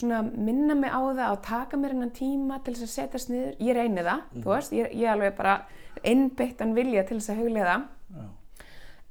svona 0.00 0.22
minna 0.22 0.74
mig 0.78 0.92
á 0.92 1.00
það 1.02 1.32
og 1.34 1.42
taka 1.44 1.76
mér 1.76 1.94
hennan 1.94 2.14
tíma 2.16 2.60
til 2.64 2.74
þess 2.74 2.86
að 2.86 2.94
setjast 2.94 3.32
niður. 3.32 3.56
Ég 3.60 3.76
reyni 3.76 4.04
það, 4.06 4.22
þú 4.36 4.52
veist, 4.54 4.72
ég, 4.72 4.92
ég 4.96 5.12
alveg 5.12 5.34
bara 5.36 5.56
innbyttan 6.06 6.74
vilja 6.76 7.04
til 7.08 7.18
þess 7.18 7.34
að 7.34 7.42
huglega 7.42 7.74
Já. 8.14 8.22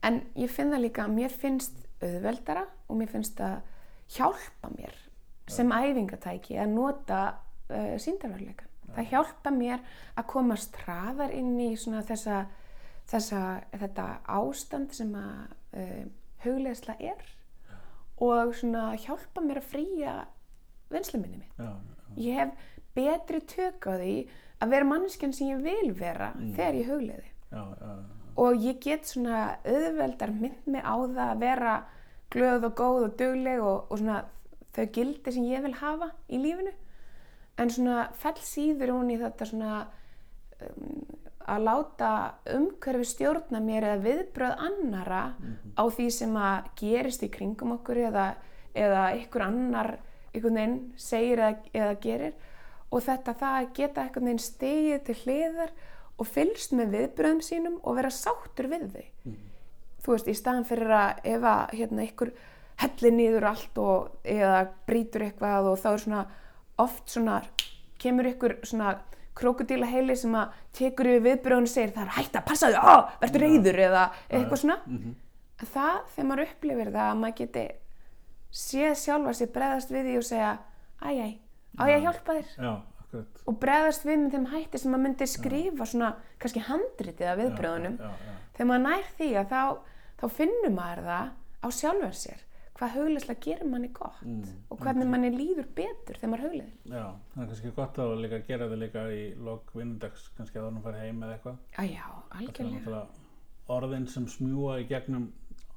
en 0.08 0.22
ég 0.40 0.52
finn 0.54 0.72
það 0.74 0.86
líka 0.88 1.08
mér 1.12 1.36
finnst 1.36 1.76
auðveldara 2.00 2.66
og 2.88 2.98
mér 3.00 3.12
finnst 3.12 3.42
að 3.44 3.60
hjálpa 4.16 4.72
mér 4.74 4.96
sem 5.50 5.72
æfingatæki 5.74 6.58
að 6.62 6.74
nota 6.74 7.20
uh, 7.70 7.96
síndarveruleikan. 8.02 8.68
Það 8.96 9.12
hjálpa 9.12 9.54
mér 9.54 9.84
að 10.18 10.28
komast 10.32 10.78
hraðar 10.84 11.34
inn 11.36 11.58
í 11.62 11.72
svona 11.78 12.02
þessa, 12.06 12.44
þessa 13.10 13.42
þetta 13.74 14.08
ástand 14.30 14.96
sem 14.96 15.14
að 15.18 15.40
uh, 15.82 16.04
hugleðsla 16.46 16.96
er 17.00 17.24
og 18.20 18.54
svona 18.58 18.92
hjálpa 19.00 19.42
mér 19.44 19.62
að 19.62 19.72
fríja 19.72 20.14
vinsluminni 20.92 21.40
mitt. 21.40 21.60
Já. 21.60 21.72
Ég 22.20 22.40
hef 22.40 22.70
betri 22.98 23.40
tök 23.48 23.86
á 23.88 23.94
því 23.96 24.16
að 24.60 24.74
vera 24.74 24.88
manneskjan 24.90 25.36
sem 25.36 25.52
ég 25.54 25.62
vil 25.64 25.94
vera 25.96 26.32
þegar 26.36 26.80
ég 26.80 26.90
hugleiði 26.90 27.30
Já. 27.54 27.62
Já. 27.80 27.94
og 28.44 28.66
ég 28.66 28.82
get 28.84 29.08
svona 29.08 29.44
auðveldar 29.64 30.34
mynd 30.36 30.68
mig 30.68 30.84
á 30.84 30.96
það 31.00 31.24
að 31.28 31.46
vera 31.46 31.78
glöð 32.34 32.68
og 32.68 32.76
góð 32.78 33.06
og 33.08 33.16
dugleg 33.22 33.64
og, 33.64 33.88
og 33.90 34.02
svona 34.02 34.20
þau 34.76 34.86
gildi 34.98 35.34
sem 35.34 35.48
ég 35.50 35.64
vil 35.66 35.76
hafa 35.80 36.12
í 36.28 36.42
lífinu 36.42 36.74
en 37.60 37.74
svona 37.74 38.10
fell 38.20 38.38
síður 38.44 38.96
hún 38.98 39.14
í 39.14 39.18
þetta 39.20 39.48
svona 39.50 39.80
um, 40.68 41.00
að 41.48 41.64
láta 41.66 42.12
umhverfi 42.54 43.08
stjórna 43.08 43.62
mér 43.64 43.88
eða 43.92 44.04
viðbröð 44.04 44.64
annara 44.68 45.22
á 45.80 45.84
því 45.88 46.08
sem 46.14 46.36
að 46.38 46.70
gerist 46.82 47.24
í 47.26 47.32
kringum 47.34 47.78
okkur 47.78 48.02
eða, 48.10 48.26
eða 48.76 49.06
ykkur 49.22 49.46
annar 49.48 49.92
einhvern 50.34 50.60
veginn 50.60 50.80
segir 51.00 51.42
eða, 51.42 51.54
eða 51.74 51.96
gerir. 52.04 52.36
Og 52.90 53.04
þetta 53.06 53.36
það 53.38 53.58
að 53.60 53.72
geta 53.78 54.04
einhvern 54.04 54.30
veginn 54.30 54.44
stegið 54.44 55.02
til 55.08 55.18
hliðar 55.24 55.74
og 56.20 56.28
fylgst 56.28 56.76
með 56.76 56.96
viðbröðum 56.98 57.44
sínum 57.46 57.80
og 57.84 57.98
vera 58.00 58.12
sáttur 58.14 58.70
við 58.72 58.88
þau. 58.94 59.34
Þú 60.00 60.14
veist, 60.16 60.30
í 60.32 60.36
staðan 60.38 60.68
fyrir 60.68 60.94
að 60.96 61.26
ef 61.28 61.46
að 61.50 61.76
hérna 61.76 62.06
ykkur 62.08 62.32
hellir 62.80 63.16
niður 63.16 63.50
allt 63.50 63.80
og 63.82 64.28
eða 64.28 64.60
brýtur 64.88 65.26
eitthvað 65.28 65.74
og 65.74 65.80
þá 65.82 65.90
er 65.92 66.04
svona 66.04 66.22
oft 66.80 67.12
svona 67.12 67.40
kemur 68.00 68.30
ykkur 68.30 68.60
svona 68.64 68.94
krokodíla 69.38 69.88
heili 69.90 70.16
sem 70.18 70.34
að 70.36 70.56
tekur 70.76 71.08
yfir 71.14 71.26
viðbröðun 71.28 71.68
og 71.68 71.72
segir 71.72 71.94
það 71.96 72.06
er 72.06 72.16
hægt 72.18 72.36
að 72.40 72.48
passa 72.50 72.72
þau, 72.74 72.80
oh, 72.94 73.12
verður 73.22 73.46
reyður 73.46 73.82
eða 73.86 74.06
eitthvað 74.30 74.62
svona. 74.64 74.80
En 75.60 75.68
það 75.74 76.00
þegar 76.16 76.28
maður 76.30 76.44
upplifir 76.48 76.92
það 76.96 77.10
að 77.10 77.20
maður 77.22 77.38
geti 77.40 77.66
séð 78.60 78.96
sjálfa 78.98 79.34
sér 79.38 79.52
bregðast 79.54 79.94
við 79.94 80.10
því 80.10 80.16
og 80.20 80.26
segja 80.30 80.52
æj, 81.06 81.20
æj, 81.20 81.34
á 81.78 81.84
ég 81.90 81.96
að 82.00 82.06
hjálpa 82.08 82.38
þér? 82.40 82.54
Já. 82.58 82.72
Og 83.50 83.56
bregðast 83.62 84.06
við 84.06 84.20
með 84.22 84.36
þeim 84.36 84.50
hætti 84.52 84.82
sem 84.82 84.92
maður 84.94 85.06
myndi 85.08 85.28
skrifa 85.30 85.86
svona 85.90 86.10
kannski 86.42 86.66
handritið 86.68 87.32
af 87.32 87.40
viðbröðunum 87.40 87.96
Já. 87.98 88.10
Já. 88.10 88.36
þegar 88.58 88.70
maður 88.72 88.86
nær 88.86 89.08
því 89.18 89.30
að 89.40 89.54
þá, 89.54 89.64
þá 90.20 90.26
finnur 90.40 90.76
maður 90.76 91.02
það 91.10 91.32
á 91.60 91.68
sjálfur 91.80 92.18
sér 92.20 92.44
hvað 92.80 92.94
hugleysla 92.96 93.36
gerir 93.44 93.68
manni 93.68 93.90
gott 93.96 94.22
og 94.72 94.80
hvernig 94.80 95.10
manni 95.12 95.32
líður 95.36 95.68
betur 95.76 96.16
þegar 96.20 96.32
maður 96.34 96.46
hugleðir. 96.48 96.76
Já. 96.88 97.06
Það 97.34 97.44
er 97.44 97.50
kannski 97.52 97.74
gott 97.76 98.00
að 98.04 98.14
líka 98.24 98.40
gera 98.48 98.70
það 98.72 98.84
líka 98.86 99.04
í 99.12 99.24
lok 99.48 99.74
vinnundags, 99.76 100.30
kannski 100.38 100.62
að 100.62 100.70
hann 100.70 100.82
fara 100.86 101.04
heim 101.04 101.24
eða 101.28 101.36
eitthvað. 101.36 101.60
Já, 101.76 101.84
já, 101.92 102.08
Það 102.30 102.40
er 102.40 102.48
algjörlega. 102.48 102.80
náttúrulega 102.80 103.28
orðin 103.70 104.08
sem 104.10 104.26
smjúa 104.32 104.80
í 104.82 104.88
gegnum 104.90 105.28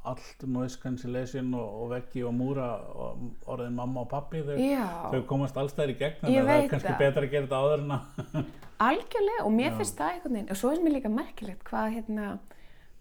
allt 0.03 0.43
noise 0.51 0.79
cancellation 0.83 1.53
og, 1.55 1.75
og 1.83 1.91
veggi 1.93 2.25
og 2.27 2.33
múra 2.35 2.71
og 2.91 3.21
orðin 3.53 3.77
mamma 3.77 4.03
og 4.03 4.09
pappi 4.11 4.41
þau, 4.43 4.57
Já, 4.59 4.87
þau 5.13 5.21
komast 5.31 5.59
allstæðir 5.61 5.93
í 5.95 5.99
gegn 6.01 6.27
að 6.27 6.39
það 6.39 6.55
er 6.57 6.71
kannski 6.73 6.95
betra 6.99 7.23
að 7.27 7.35
gera 7.35 7.47
þetta 7.47 7.61
áður 7.63 7.85
en 7.85 7.95
að 7.99 8.41
algjörlega 8.89 9.45
og 9.47 9.55
mér 9.55 9.77
finnst 9.79 10.01
það 10.01 10.25
veginn 10.25 10.51
og 10.51 10.59
svo 10.59 10.73
er 10.73 10.83
mér 10.83 10.97
líka 10.97 11.13
merkilegt 11.13 11.63
hvað 11.69 11.93
hérna 11.99 12.33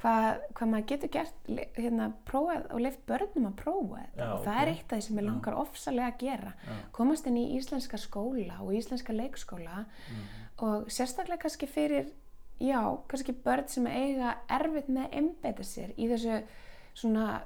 hvað, 0.02 0.42
hvað 0.58 0.72
maður 0.72 0.88
getur 0.92 1.12
gert 1.14 1.52
hérna, 1.78 2.08
prófað 2.28 2.66
og 2.74 2.84
leift 2.86 3.04
börnum 3.10 3.50
að 3.52 3.60
prófa 3.62 4.02
þetta. 4.02 4.24
Já, 4.24 4.32
og 4.32 4.46
það 4.46 4.56
ok. 4.56 4.62
er 4.62 4.72
eitt 4.74 4.88
af 4.88 4.96
því 4.96 5.06
sem 5.08 5.22
ég 5.22 5.28
langar 5.28 5.60
ofsalega 5.62 6.10
að 6.10 6.26
gera. 6.26 6.56
Komast 6.98 7.30
inn 7.30 7.40
í 7.42 7.46
íslenska 7.58 8.02
skóla 8.02 8.58
og 8.66 8.74
íslenska 8.78 9.16
leikskóla 9.16 9.86
og 10.62 10.90
sérstaklega 10.94 11.46
kannski 11.46 11.70
fyrir 11.70 12.12
já, 12.62 12.82
kannski 13.10 13.36
börn 13.46 13.70
sem 13.72 13.88
eiga 13.88 14.36
erfitt 14.50 14.90
með 14.90 15.08
að 15.08 15.18
einbeita 15.22 15.66
sér 15.66 15.94
í 15.98 16.10
þessu 16.12 16.42
svona 16.94 17.42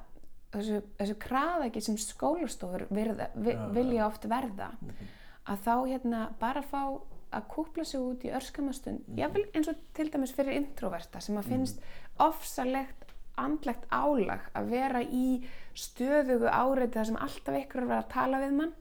þessu, 0.54 0.80
þessu 0.98 1.18
kraðaki 1.22 1.82
sem 1.84 1.98
skólastofur 2.00 2.86
Já, 2.90 3.28
vilja 3.74 4.08
oft 4.08 4.26
verða 4.30 4.72
að 5.46 5.62
þá 5.66 5.74
hérna 5.86 6.22
bara 6.40 6.62
fá 6.66 6.82
að 7.36 7.48
kúpla 7.52 7.84
sig 7.84 8.00
út 8.00 8.24
í 8.26 8.32
örskamastund 8.36 9.18
jáfnvel 9.18 9.46
eins 9.52 9.70
og 9.72 9.82
til 9.96 10.08
dæmis 10.12 10.34
fyrir 10.36 10.58
introverta 10.58 11.20
sem 11.20 11.38
að 11.38 11.50
finnst 11.52 11.84
ofsalegt 12.22 13.04
andlegt 13.36 13.84
álag 13.92 14.46
að 14.56 14.70
vera 14.72 15.02
í 15.04 15.28
stöðugu 15.76 16.48
áreiti 16.48 16.96
þar 16.96 17.08
sem 17.10 17.22
alltaf 17.26 17.58
ykkur 17.60 17.82
er 17.82 17.86
að 17.86 17.92
vera 17.92 18.04
að 18.04 18.12
tala 18.14 18.42
við 18.44 18.54
mann 18.60 18.74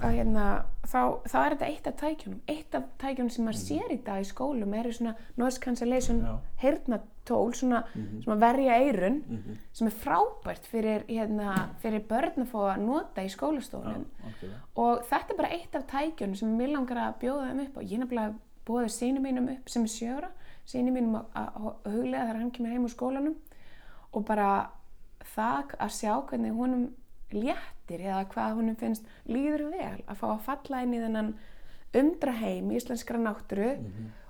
að 0.00 0.14
hérna, 0.16 0.44
þá, 0.88 1.00
þá 1.28 1.36
er 1.40 1.54
þetta 1.54 1.66
eitt 1.68 1.86
af 1.90 1.96
tækjunum. 2.00 2.40
Eitt 2.48 2.74
af 2.74 2.84
tækjunum 3.02 3.30
sem 3.30 3.44
maður 3.44 3.60
sér 3.60 3.92
í 3.94 3.98
dag 4.06 4.20
í 4.22 4.28
skólum 4.28 4.74
eru 4.74 4.92
svona 4.96 5.14
noise 5.36 5.60
cancellation 5.60 6.20
Já. 6.24 6.32
heyrnatól 6.62 7.52
svona, 7.54 7.82
sem 7.94 8.32
að 8.34 8.44
verja 8.46 8.78
eirun 8.80 9.18
sem 9.72 9.90
er 9.90 9.96
frábært 10.04 10.66
fyrir, 10.70 11.04
hérna, 11.08 11.54
fyrir 11.82 12.04
börn 12.08 12.44
að 12.44 12.50
fá 12.52 12.60
að 12.74 12.84
nota 12.86 13.22
í 13.22 13.30
skólastofunum 13.32 14.06
Algjörlega. 14.24 14.60
og 14.76 15.04
þetta 15.10 15.34
er 15.34 15.40
bara 15.42 15.52
eitt 15.58 15.74
af 15.76 15.86
tækjunum 15.92 16.36
sem 16.36 16.56
mér 16.58 16.72
langar 16.74 17.02
að 17.04 17.18
bjóða 17.20 17.50
þeim 17.50 17.64
upp 17.66 17.76
á. 17.76 17.80
Ég 17.82 17.98
nefnilega 17.98 18.34
bóði 18.66 18.88
sínu 18.94 19.20
mínum 19.20 19.48
upp 19.52 19.68
sem 19.68 19.84
er 19.84 19.94
sjöra 19.94 20.30
sínu 20.70 20.92
mínum 20.94 21.20
að, 21.20 21.74
huglega 21.84 22.26
þegar 22.26 22.40
hann 22.40 22.50
kemur 22.54 22.70
heim 22.74 22.84
úr 22.86 22.94
skólanum 22.94 23.36
og 24.12 24.24
bara 24.26 24.70
það 25.34 25.76
að 25.78 25.94
sjá 25.94 26.12
hvernig 26.30 26.56
honum 26.56 26.88
léttir 27.90 28.06
eða 28.06 28.24
hvað 28.30 28.56
honum 28.58 28.76
finnst 28.76 29.06
líður 29.26 29.70
vel 29.70 30.02
að 30.06 30.18
fá 30.20 30.26
að 30.30 30.44
falla 30.46 30.82
inn 30.84 30.94
í 30.94 31.02
þennan 31.02 31.32
undraheim 32.00 32.70
íslenskra 32.70 33.18
náttúru 33.18 33.70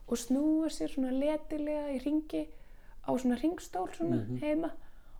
og 0.08 0.18
snúa 0.18 0.70
sér 0.70 0.90
svona 0.90 1.12
letilega 1.12 1.92
í 1.92 2.00
ringi 2.04 2.48
á 3.04 3.10
svona 3.16 3.36
ringstól 3.40 3.88
svona 3.92 4.22
heima 4.40 4.70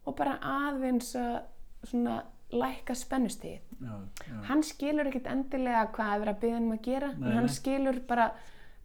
og 0.06 0.16
bara 0.16 0.38
aðeins 0.40 1.14
að 1.16 1.42
svona 1.84 2.22
lækka 2.50 2.94
spennustíð 2.94 3.60
já, 3.80 3.92
já, 4.26 4.42
hann 4.48 4.62
skilur 4.62 5.06
ekkert 5.06 5.28
endilega 5.30 5.86
hvað 5.94 6.14
er 6.14 6.20
verið 6.20 6.34
að 6.34 6.40
byggja 6.40 6.56
hann 6.56 6.66
um 6.66 6.72
að 6.72 6.82
gera 6.82 7.12
Nei, 7.12 7.28
en 7.28 7.36
hann 7.38 7.48
skilur 7.48 8.00
bara 8.08 8.30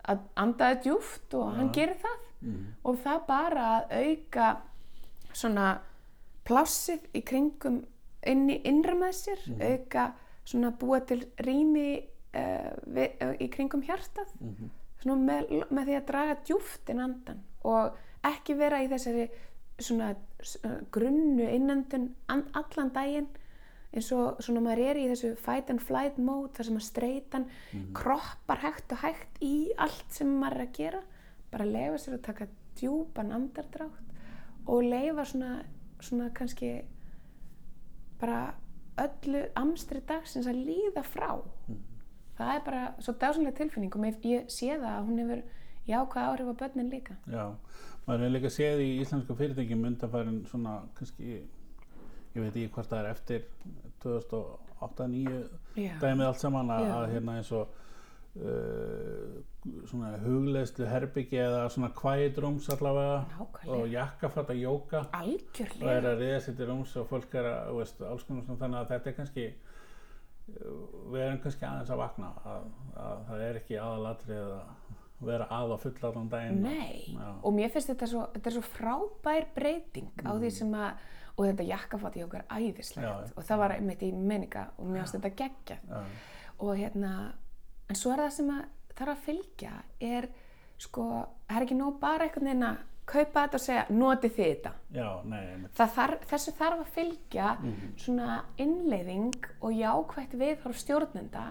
að 0.06 0.20
andaði 0.38 0.82
djúft 0.84 1.34
og 1.34 1.56
hann 1.58 1.72
gerir 1.74 1.98
það. 1.98 2.20
Mm, 2.46 2.66
og 2.86 2.98
það 3.02 3.24
bara 3.26 3.64
að 3.74 3.94
auka 4.04 4.50
svona 5.34 5.80
plássið 6.46 7.08
í 7.18 7.24
kringum 7.26 7.80
inn 8.32 8.50
í 8.50 8.60
innra 8.68 8.96
með 8.98 9.14
sér 9.20 9.46
auka 9.60 10.10
svona 10.46 10.72
búa 10.80 11.02
til 11.08 11.24
rými 11.46 11.88
uh, 12.00 12.74
við, 12.86 13.16
uh, 13.22 13.34
í 13.42 13.50
kringum 13.54 13.86
hjartað. 13.86 14.34
Mhm, 14.40 14.74
svona 15.04 15.18
með, 15.22 15.56
með 15.70 15.90
því 15.90 15.98
að 16.00 16.08
draga 16.12 16.38
djúft 16.46 16.92
inn 16.94 17.04
andan 17.04 17.42
og 17.66 17.98
ekki 18.26 18.56
vera 18.58 18.82
í 18.84 18.90
þessari 18.90 19.28
svona 19.82 20.14
uh, 20.14 20.78
grunnu 20.94 21.50
innandun 21.52 22.14
an, 22.32 22.46
allan 22.54 22.94
daginn 22.96 23.28
eins 23.96 24.12
og 24.12 24.42
svona 24.44 24.64
maður 24.64 24.90
er 24.90 25.00
í 25.00 25.08
þessu 25.12 25.34
fight 25.40 25.70
and 25.72 25.84
flight 25.84 26.18
mode 26.20 26.52
þar 26.56 26.68
sem 26.68 26.80
að 26.80 26.88
streytan 26.90 27.46
kroppar 27.96 28.60
hægt 28.64 28.92
og 28.92 29.04
hægt 29.06 29.40
í 29.44 29.56
allt 29.80 30.10
sem 30.12 30.34
maður 30.36 30.58
er 30.58 30.66
að 30.66 30.74
gera. 30.80 31.02
Bara 31.54 31.68
leifa 31.70 32.02
sér 32.04 32.18
að 32.18 32.26
taka 32.26 32.50
djúpan 32.76 33.32
andardrátt 33.32 34.68
og 34.68 34.84
leifa 34.84 35.24
svona, 35.30 35.54
svona 36.04 36.28
kannski 36.36 36.74
bara 38.22 38.40
öllu 39.06 39.44
amstri 39.60 40.02
dagsins 40.08 40.48
að 40.48 40.64
líða 40.70 41.04
frá. 41.04 41.30
Það 42.36 42.54
er 42.54 42.64
bara 42.66 42.86
svo 43.00 43.16
dásanlega 43.20 43.58
tilfinning 43.60 43.96
og 43.96 44.26
ég 44.28 44.48
sé 44.52 44.76
það 44.76 44.92
að 44.92 45.06
hún 45.10 45.22
hefur 45.24 45.44
jákvæð 45.86 46.30
áhrif 46.30 46.52
á 46.52 46.56
börnin 46.62 46.92
líka. 46.92 47.16
Já 47.32 47.46
maður 48.06 48.26
hefur 48.26 48.36
líka 48.36 48.52
séð 48.54 48.84
í 48.86 48.90
íslensku 49.02 49.36
fyrirtækjum 49.38 49.88
undanfærin 49.90 50.42
svona 50.50 50.76
kannski 50.98 51.40
ég 51.40 52.44
veit 52.44 52.52
ekki 52.52 52.70
hvort 52.76 52.92
það 52.92 53.00
er 53.00 53.10
eftir 53.14 53.48
2008-2009 54.04 55.80
Já. 55.80 55.96
dæmið 56.04 56.28
allt 56.28 56.44
saman 56.44 56.74
að, 56.76 56.90
að 57.00 57.06
hérna 57.16 57.38
eins 57.40 57.52
og 57.56 57.82
svona 58.36 60.10
hugleðslu 60.22 60.88
herbyggi 60.90 61.40
eða 61.40 61.62
svona 61.72 61.90
quiet 61.96 62.38
rooms 62.44 62.68
allavega 62.74 63.22
Nákvæmlega. 63.30 63.78
og 63.78 63.94
jakkafatta 63.94 64.54
jóka. 64.54 65.00
Og 65.06 65.14
er 65.16 65.22
algjörlega 65.22 66.10
að 66.12 66.20
riða 66.20 66.42
sér 66.44 66.58
til 66.58 66.68
rúms 66.70 66.96
og 67.00 67.08
fólk 67.10 67.38
er 67.40 67.48
að, 67.52 67.72
veist, 67.80 68.02
alls 68.02 68.26
konar 68.28 68.44
svona 68.46 68.62
þannig 68.62 68.82
að 68.82 68.92
þetta 68.92 69.10
er 69.12 69.16
kannski 69.20 69.46
uh, 69.48 70.84
við 71.14 71.24
erum 71.24 71.40
kannski 71.46 71.66
aðeins 71.70 71.94
að 71.96 72.02
vakna 72.04 72.34
að, 72.52 72.68
að 73.06 73.24
það 73.30 73.46
er 73.48 73.62
ekki 73.62 73.80
aðalatrið 73.82 74.44
að 74.44 74.60
vera 75.26 75.48
að 75.56 75.72
á 75.72 75.78
fullarnan 75.80 76.30
daginn. 76.30 76.62
Nei, 76.62 77.16
Já. 77.16 77.30
og 77.42 77.54
mér 77.56 77.72
finnst 77.72 77.94
þetta 77.94 78.10
svo, 78.12 78.26
þetta 78.36 78.52
er 78.52 78.58
svo 78.58 78.66
frábær 78.68 79.48
breyting 79.56 80.12
á 80.28 80.32
því 80.36 80.52
sem 80.52 80.76
að, 80.76 81.08
og 81.36 81.48
þetta 81.48 81.68
jakkafat 81.72 82.20
í 82.20 82.26
okkar 82.28 82.44
æðislegt. 82.52 83.08
Já, 83.08 83.32
og 83.32 83.48
það 83.48 83.64
var 83.64 83.76
einmitt 83.78 84.04
í 84.04 84.12
menninga 84.12 84.68
og 84.76 84.92
mér 84.92 85.06
finnst 85.06 85.18
þetta 85.18 85.34
geggjað. 85.40 85.88
Já, 85.88 86.04
og 86.60 86.78
hérna, 86.80 87.14
en 87.90 88.00
svo 88.00 88.14
er 88.14 88.26
það 88.26 88.34
sem 88.40 88.52
að 88.56 88.66
þarf 88.96 89.14
að 89.14 89.24
fylgja 89.28 89.72
er 90.00 90.28
sko, 90.82 91.06
það 91.48 91.58
er 91.58 91.66
ekki 91.68 91.80
nóg 91.80 91.98
bara 92.02 92.28
einhvern 92.28 92.50
veginn 92.50 92.68
að 92.70 92.84
kaupa 93.06 93.44
þetta 93.46 93.60
og 93.60 93.62
segja, 93.62 93.84
noti 93.94 94.30
þið 94.34 94.48
þetta. 94.50 94.72
Já, 94.96 95.10
nei, 95.30 95.42
þarf, 95.78 96.24
þessu 96.32 96.54
þarf 96.58 96.80
að 96.82 96.94
fylgja 96.96 97.50
svona 98.02 98.30
innleiðing 98.62 99.50
og 99.62 99.76
jákvætt 99.78 100.34
viðhorf 100.42 100.80
stjórnenda 100.82 101.46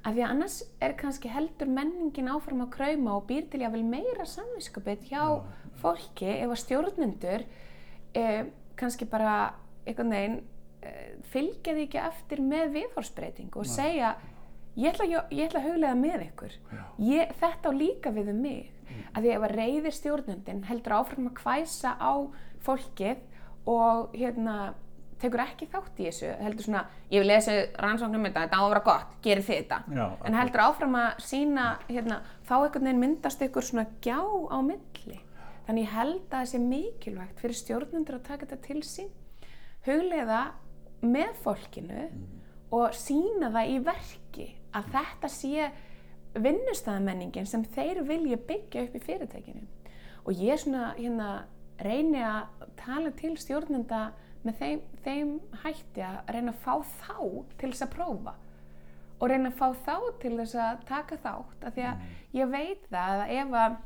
af 0.00 0.14
því 0.14 0.22
að 0.22 0.30
annars 0.30 0.60
er 0.80 0.94
kannski 0.96 1.28
heldur 1.28 1.68
menningin 1.68 2.30
áfram 2.32 2.62
að 2.64 2.70
krauma 2.76 3.16
og 3.18 3.26
býr 3.28 3.50
til 3.50 3.60
jáfnvel 3.64 3.82
meira 3.84 4.24
samviskupið 4.24 5.10
hjá 5.10 5.24
fólki 5.82 6.30
ef 6.38 6.54
að 6.54 6.62
stjórnendur 6.62 7.44
eh, 8.16 8.46
kannski 8.80 9.08
bara 9.10 9.34
einhvern 9.84 10.14
veginn 10.14 10.38
eh, 10.86 11.18
fylgja 11.34 11.74
því 11.74 11.86
ekki 11.88 12.00
eftir 12.06 12.44
með 12.44 12.72
viðhorfsbreyting 12.78 13.58
og 13.60 13.68
segja 13.68 14.14
ég 14.76 14.92
ætla, 14.92 15.06
ég, 15.08 15.40
ætla 15.46 15.62
að 15.62 15.66
huglega 15.68 15.96
með 15.98 16.26
ykkur. 16.28 16.58
Ég, 17.06 17.32
þetta 17.40 17.70
á 17.70 17.72
líka 17.74 18.12
við 18.14 18.30
um 18.34 18.44
mig. 18.44 18.70
Að 19.14 19.24
því 19.24 19.32
ef 19.34 19.46
að 19.46 19.56
reyðir 19.56 19.96
stjórnundin 19.96 20.62
heldur 20.68 20.96
áfram 20.98 21.30
að 21.30 21.42
hvæsa 21.44 21.96
á 21.98 22.12
fólkið 22.64 23.20
og 23.70 24.14
hérna 24.16 24.56
tekur 25.20 25.42
ekki 25.44 25.68
þátt 25.70 26.00
í 26.00 26.06
þessu 26.08 26.30
heldur 26.40 26.66
svona, 26.66 26.82
ég 27.12 27.22
vil 27.22 27.28
lesa 27.28 27.56
rannsóknum 27.82 28.24
þetta, 28.28 28.46
þetta 28.46 28.60
á 28.60 28.62
að 28.62 28.70
vera 28.72 28.84
gott, 28.86 29.16
gerir 29.24 29.46
þið 29.46 29.58
þetta. 29.58 29.80
Já, 29.98 30.06
en 30.26 30.38
heldur 30.38 30.64
áfram 30.64 30.96
að 31.00 31.08
sína 31.26 31.66
hérna, 31.90 32.20
þá 32.48 32.54
einhvern 32.56 32.88
veginn 32.88 33.02
myndast 33.04 33.44
ykkur 33.44 33.66
svona 33.66 33.86
gjá 34.04 34.18
á 34.18 34.58
milli. 34.64 35.20
Þannig 35.66 35.86
ég 35.86 35.94
held 35.94 36.22
að 36.24 36.32
það 36.32 36.48
sé 36.50 36.62
mikilvægt 36.64 37.42
fyrir 37.42 37.58
stjórnundur 37.60 38.16
að 38.16 38.26
taka 38.30 38.46
þetta 38.46 38.60
til 38.64 38.80
sín. 38.86 39.10
Hugleiða 39.86 40.40
með 41.04 41.36
fólkinu 41.44 42.06
og 42.70 42.94
sína 42.96 43.50
það 43.54 43.70
í 43.72 43.78
verki 43.86 44.48
að 44.76 44.90
þetta 44.94 45.30
sé 45.34 45.70
vinnustæðamenningin 46.38 47.48
sem 47.48 47.64
þeir 47.74 48.04
vilja 48.06 48.38
byggja 48.46 48.84
upp 48.86 48.94
í 48.94 49.02
fyrirtækinu. 49.02 49.64
Og 50.26 50.38
ég 50.38 50.60
svona 50.60 50.92
hérna 50.98 51.30
reyni 51.82 52.20
að 52.22 52.68
tala 52.78 53.10
til 53.18 53.34
stjórnenda 53.40 54.10
með 54.44 54.60
þeim, 54.60 54.82
þeim 55.04 55.32
hætti 55.64 56.04
að 56.04 56.20
reyna 56.36 56.54
að 56.54 56.62
fá 56.62 56.74
þá 57.00 57.18
til 57.60 57.72
þess 57.72 57.86
að 57.86 57.94
prófa. 57.96 58.34
Og 59.20 59.28
reyna 59.32 59.50
að 59.50 59.58
fá 59.58 59.66
þá 59.86 59.96
til 60.22 60.34
þess 60.38 60.58
að 60.60 60.84
taka 60.88 61.18
þátt 61.24 61.66
af 61.66 61.76
því 61.76 61.86
að 61.90 62.04
ég 62.38 62.52
veit 62.54 62.86
það 62.92 63.24
að 63.24 63.34
ef 63.36 63.56
að 63.64 63.78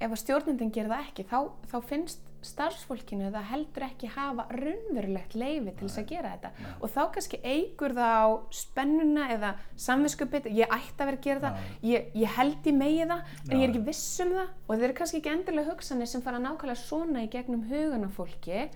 ef 0.00 0.08
að 0.08 0.20
stjórnendin 0.22 0.72
gerir 0.72 0.92
það 0.92 1.06
ekki 1.06 1.26
þá, 1.28 1.38
þá 1.68 1.76
finnst 1.88 2.29
starfsfólkinu 2.46 3.30
það 3.34 3.48
heldur 3.50 3.84
ekki 3.86 4.10
hafa 4.14 4.46
raunverulegt 4.56 5.36
leifi 5.38 5.74
til 5.74 5.86
þess 5.88 6.00
að 6.02 6.08
gera 6.12 6.32
þetta. 6.34 6.68
Og 6.80 6.92
þá 6.94 7.00
kannski 7.16 7.40
eigur 7.44 7.94
það 7.98 8.16
á 8.24 8.28
spennuna 8.60 9.26
eða 9.36 9.52
samviskupið 9.86 10.50
ég 10.56 10.74
ætti 10.76 10.96
að 10.96 11.10
vera 11.10 11.20
að 11.20 11.26
gera 11.28 11.44
það, 11.44 11.60
ég, 11.90 12.10
ég 12.22 12.34
held 12.38 12.70
í 12.70 12.74
megi 12.76 13.06
það 13.12 13.36
en 13.50 13.56
ég 13.56 13.66
er 13.66 13.74
ekki 13.74 13.84
viss 13.90 14.24
um 14.24 14.34
það. 14.38 14.50
Og 14.66 14.74
þeir 14.74 14.88
eru 14.88 14.98
kannski 15.02 15.20
ekki 15.20 15.34
endilega 15.34 15.74
hugsanir 15.74 16.10
sem 16.10 16.24
fara 16.24 16.42
nákvæmlega 16.42 16.82
svona 16.82 17.24
í 17.26 17.30
gegnum 17.32 17.66
hugun 17.70 18.08
á 18.08 18.10
fólki 18.14 18.66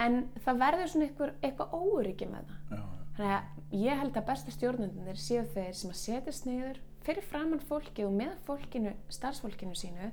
en 0.00 0.24
það 0.44 0.64
verður 0.66 0.92
svona 0.92 1.08
eitthvað, 1.08 1.38
eitthvað 1.42 1.78
óryggi 1.82 2.30
með 2.30 2.50
það. 2.50 2.76
Já, 2.78 2.82
Þannig 3.12 3.34
að 3.36 3.76
ég 3.82 3.98
held 4.00 4.16
að 4.16 4.28
bestu 4.30 4.52
stjórnundinir 4.54 5.18
séu 5.20 5.42
þeir 5.52 5.74
sem 5.76 5.90
að 5.92 5.98
setjast 6.00 6.46
niður 6.48 6.78
fyrir 7.04 7.26
framann 7.28 7.60
fólki 7.68 8.06
og 8.06 8.14
með 8.16 8.38
fólkinu, 8.46 8.94
starfsfólkinu 9.12 9.74
sínu, 9.76 10.08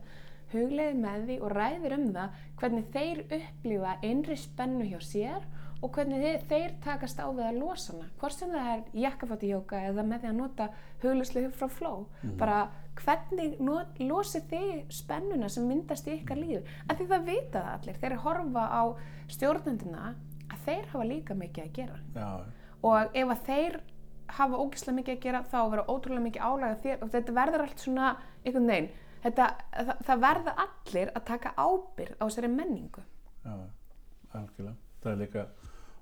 hugleiði 0.53 0.99
með 0.99 1.25
því 1.29 1.39
og 1.43 1.55
ræðir 1.55 1.95
um 1.97 2.05
það 2.15 2.43
hvernig 2.59 2.91
þeir 2.95 3.23
upplifa 3.39 3.95
innri 4.09 4.37
spennu 4.39 4.89
hjá 4.89 4.99
sér 5.03 5.47
og 5.79 5.93
hvernig 5.95 6.23
þeir, 6.23 6.41
þeir 6.49 6.71
takast 6.83 7.21
á 7.23 7.27
við 7.31 7.45
að 7.47 7.59
losa 7.61 7.93
hana. 7.93 8.09
Hvort 8.19 8.35
sem 8.35 8.51
það 8.51 8.71
er 8.73 8.81
jakkafati 9.05 9.51
jóka 9.53 9.83
eða 9.87 10.03
með 10.03 10.23
því 10.23 10.31
að 10.31 10.39
nota 10.41 10.69
hugleislu 11.03 11.43
frá 11.55 11.69
flow. 11.71 12.01
Bara 12.39 12.57
hvernig 12.99 13.61
not, 13.63 14.01
losið 14.03 14.49
þið 14.51 14.73
spennuna 14.91 15.47
sem 15.49 15.69
myndast 15.69 16.09
í 16.09 16.17
ykkar 16.17 16.41
lífi. 16.41 16.65
Af 16.89 16.99
því 16.99 17.07
það 17.13 17.29
vita 17.29 17.61
það 17.61 17.71
allir. 17.77 18.01
Þeir 18.01 18.17
horfa 18.25 18.65
á 18.67 18.83
stjórnundina 19.31 20.09
að 20.49 20.65
þeir 20.65 20.89
hafa 20.93 21.07
líka 21.07 21.37
mikið 21.37 21.65
að 21.65 21.75
gera 21.77 21.99
já, 22.15 22.29
og 22.81 23.17
ef 23.21 23.33
að 23.33 23.43
þeir 23.49 23.77
hafa 24.39 24.61
ógeðslega 24.61 24.97
mikið 24.99 25.15
að 25.15 25.23
gera 25.25 25.43
þá 25.49 25.59
verður 25.59 25.91
ótrúlega 25.93 26.25
mikið 26.25 26.47
álæg 26.49 26.73
á 26.73 26.81
þér 26.83 27.03
og 27.03 27.13
þetta 27.13 27.35
verður 27.39 27.63
allt 27.65 27.83
svona 27.83 28.09
einhvern 28.43 28.69
veginn 28.69 28.89
þetta, 29.23 29.47
það, 29.77 29.95
það 30.09 30.21
verða 30.25 30.53
allir 30.65 31.11
að 31.15 31.25
taka 31.31 31.53
ábyrgð 31.57 32.19
á 32.19 32.23
þessari 32.27 32.51
menningu. 32.53 33.03
Já, 33.45 33.55
algjörlega. 34.35 34.75
Það 35.03 35.11
er 35.13 35.19
líka 35.23 35.45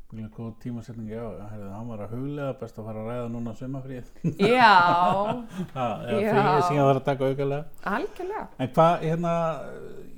mjög 0.08 0.30
góð 0.38 0.52
tímasetning 0.64 1.10
já, 1.12 1.24
herrið, 1.52 1.72
hann 1.76 1.90
var 1.92 2.02
að 2.06 2.14
huglega 2.16 2.54
best 2.62 2.78
að 2.80 2.86
fara 2.88 3.02
að 3.02 3.08
ræða 3.12 3.24
núna 3.34 3.52
sumafríð 3.60 4.12
Já, 4.40 4.70
það 5.74 6.06
er 6.08 6.22
Já. 6.24 6.30
fríið 6.32 6.62
sem 6.70 6.78
ég 6.78 6.86
var 6.88 7.00
að 7.02 7.08
taka 7.10 7.28
aukalega. 7.28 7.66
Algjörlega. 7.92 8.46
En 8.64 8.72
hvað, 8.78 9.04
hérna, 9.04 9.34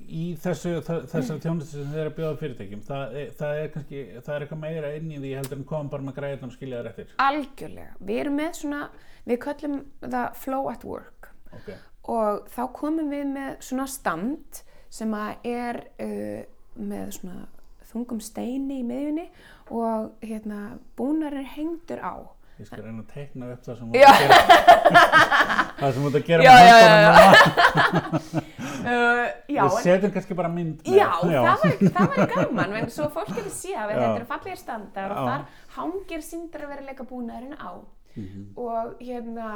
í 0.09 0.23
þessu, 0.43 0.75
þessari 0.85 1.41
þjónustu 1.43 1.71
sem 1.79 1.89
þeir 1.89 2.03
eru 2.03 2.11
að 2.13 2.17
bjóða 2.19 2.37
fyrirtækjum, 2.43 2.83
það, 2.85 3.17
er- 3.23 3.33
það 3.41 3.61
er 3.63 3.73
kannski, 3.73 4.03
það 4.19 4.31
er 4.35 4.45
eitthvað 4.45 4.61
meira 4.67 4.93
inn 4.99 5.09
í 5.09 5.19
því 5.23 5.33
heldur 5.39 5.57
en 5.63 5.67
koma 5.73 5.91
bara 5.95 6.05
með 6.11 6.17
græðan 6.21 6.51
og 6.51 6.55
skilja 6.59 6.79
þær 6.83 6.91
eftir. 6.93 7.11
Algjörlega, 7.25 7.97
við 8.11 8.21
erum 8.23 8.39
með 8.43 8.53
svona 8.61 8.81
við 9.29 9.41
köllum 9.47 9.79
það 10.05 10.29
flow 10.45 10.69
at 10.71 10.85
work. 10.85 11.31
Ok, 11.57 11.73
og 12.05 12.47
þá 12.55 12.61
komum 12.73 13.09
við 13.11 13.25
með 13.33 13.55
svona 13.61 13.87
stand 13.87 14.63
sem 14.89 15.13
er 15.43 15.83
uh, 15.99 16.41
með 16.79 17.11
svona 17.19 17.47
þungum 17.91 18.19
steini 18.21 18.79
í 18.81 18.85
miðjunni 18.85 19.27
og 19.73 20.11
hérna 20.21 20.77
búnar 20.97 21.33
er 21.33 21.47
hengdur 21.55 21.99
á 22.05 22.13
ég 22.59 22.67
skal 22.67 22.81
reyna 22.83 23.01
að 23.05 23.11
tekna 23.13 23.47
upp 23.53 23.61
það 23.63 23.77
sem 23.79 23.93
Já. 23.95 24.09
út 24.09 24.11
að 24.11 24.19
gera, 24.19 24.93
það 25.79 25.93
sem 25.95 26.07
út 26.09 26.17
að 26.19 26.25
gera 26.27 26.43
Já, 26.43 26.51
með 26.51 26.67
já, 26.67 26.75
já, 26.83 26.89
núna. 27.05 28.43
uh, 28.89 29.25
Já, 29.49 29.61
Við 29.63 29.77
en- 29.77 29.83
setjum 29.85 30.11
kannski 30.15 30.35
bara 30.37 30.49
mynd 30.51 30.81
með. 30.83 30.97
Já, 30.99 31.07
það 31.21 31.45
var, 31.45 31.77
það 31.79 32.17
var 32.17 32.33
gaman, 32.33 32.75
en 32.81 32.89
svo 32.93 33.07
fólk 33.15 33.31
getur 33.31 33.53
séð 33.55 33.77
að 33.79 33.93
Já. 33.93 33.95
þetta 34.01 34.09
eru 34.19 34.27
fallegir 34.33 34.59
standar 34.59 35.13
og 35.15 35.21
Já. 35.21 35.29
þar 35.29 35.41
hangir 35.77 36.25
síndar 36.27 36.65
að 36.67 36.73
vera 36.75 36.87
leika 36.89 37.07
búnaðurinn 37.09 37.55
á 37.59 37.71
Mhm. 38.19 38.45
og 38.59 38.95
hérna 38.99 39.49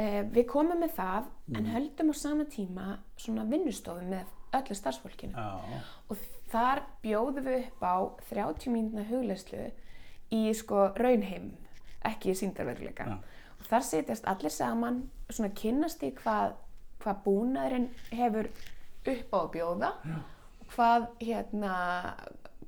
e, 0.00 0.22
við 0.32 0.46
komum 0.48 0.80
með 0.80 0.94
það 0.96 1.24
en 1.54 1.64
Mhm. 1.64 1.72
höldum 1.74 2.10
á 2.10 2.14
sama 2.16 2.44
tíma 2.44 2.86
svona 3.20 3.44
vinnustofu 3.50 4.02
með 4.08 4.24
öllu 4.56 4.74
starfsfólkinu 4.78 5.34
Já, 5.34 5.60
og 6.10 6.16
þar 6.50 6.80
bjóðum 7.04 7.44
við 7.44 7.66
upp 7.66 7.82
á 7.84 7.96
30 8.30 8.70
mínúna 8.72 9.04
hugleyslu 9.10 9.70
í 10.32 10.54
sko 10.54 10.88
raunheim 10.96 11.52
ekki 12.04 12.30
í 12.32 12.38
síndarveruleika 12.40 13.04
Já. 13.06 13.18
og 13.60 13.66
þar 13.68 13.82
setjast 13.82 14.24
allir 14.24 14.50
saman 14.50 15.10
svona 15.28 15.52
kynnast 15.54 16.02
í 16.02 16.12
hvað, 16.14 16.52
hvað 17.00 17.22
búnaðurinn 17.24 17.88
hefur 18.12 18.48
upp 19.06 19.30
á 19.34 19.38
að 19.44 19.52
bjóða 19.52 19.92
Já. 20.04 20.16
hvað 20.76 21.06
hérna 21.20 21.74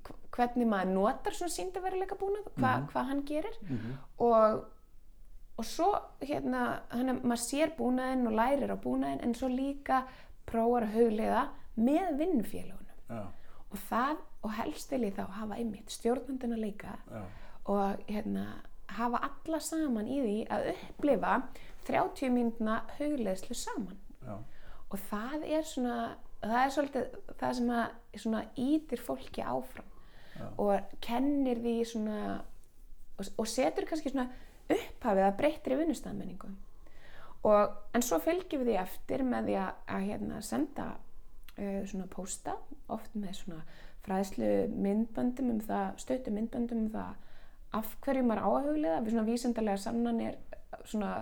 hv- 0.04 0.16
hvernig 0.32 0.66
maður 0.68 0.92
notar 0.94 1.32
svona 1.32 1.52
síndarveruleika 1.56 2.16
búnað 2.18 2.46
hva, 2.58 2.86
hvað 2.92 3.06
hann 3.08 3.22
gerir 3.24 3.56
Mhm. 3.62 3.98
og 4.18 4.64
og 5.62 5.68
svo 5.68 5.90
hérna, 6.24 6.64
hann, 6.90 7.20
maður 7.22 7.42
sér 7.44 7.72
búnaðinn 7.78 8.26
og 8.26 8.36
lærir 8.38 8.74
á 8.74 8.76
búnaðinn 8.82 9.22
en 9.22 9.36
svo 9.38 9.50
líka 9.52 10.02
prófar 10.48 10.88
að 10.88 10.96
hugleiða 10.98 11.46
með 11.78 12.18
vinnufélagunum 12.18 13.06
já, 13.08 13.22
og 13.70 13.86
það, 13.86 14.26
og 14.42 14.54
helst 14.58 14.92
vil 14.92 15.06
ég 15.06 15.16
þá 15.16 15.38
hafa 15.38 15.58
einmitt 15.60 15.94
stjórnandina 15.94 16.58
líka 16.58 16.96
já, 17.06 17.22
og 17.70 18.02
hérna 18.08 18.46
hafa 18.92 19.22
alla 19.28 19.60
saman 19.62 20.10
í 20.10 20.18
því 20.20 20.38
að 20.52 20.72
upplifa 20.74 21.36
30 21.86 22.34
mínúna 22.34 22.82
hugleiðslu 22.98 23.54
saman. 23.56 23.96
Já, 24.22 24.36
og 24.92 25.00
það 25.08 25.46
er 25.48 25.64
svona 25.66 25.96
það 26.42 26.60
er 26.60 26.72
svolítið 26.74 27.18
það 27.40 27.56
sem 27.58 27.72
að 27.76 28.22
svona 28.22 28.42
ítir 28.58 29.02
fólki 29.02 29.44
áfram 29.46 29.90
Já. 30.32 30.46
og 30.58 30.94
kennir 31.04 31.60
því 31.62 31.74
svona 31.86 32.18
og, 33.18 33.26
og 33.38 33.48
setur 33.50 33.86
kannski 33.88 34.12
svona 34.12 34.28
upphafið 34.70 35.26
að 35.26 35.38
breyttri 35.40 35.78
vinnustæðmenningu 35.80 36.52
en 37.42 38.04
svo 38.06 38.20
fylgjum 38.22 38.62
við 38.62 38.70
því 38.70 38.76
eftir 38.82 39.24
með 39.26 39.48
því 39.48 39.56
að, 39.58 39.80
að 39.96 40.04
hérna, 40.10 40.42
senda 40.46 40.86
uh, 40.92 41.80
svona 41.90 42.06
pósta 42.12 42.54
oft 42.92 43.16
með 43.18 43.34
svona 43.40 43.64
fræðslu 44.06 44.52
myndböndum 44.72 45.50
um 45.56 45.60
það, 45.62 45.88
stötu 46.02 46.34
myndböndum 46.34 46.86
um 46.86 46.92
það 46.94 47.28
af 47.72 47.92
hverju 48.04 48.24
maður 48.28 48.46
á 48.46 48.48
að 48.52 48.66
huglega 48.68 49.02
við 49.02 49.14
svona 49.14 49.28
vísindarlega 49.28 49.82
sannanir 49.82 50.38
svona 50.84 51.12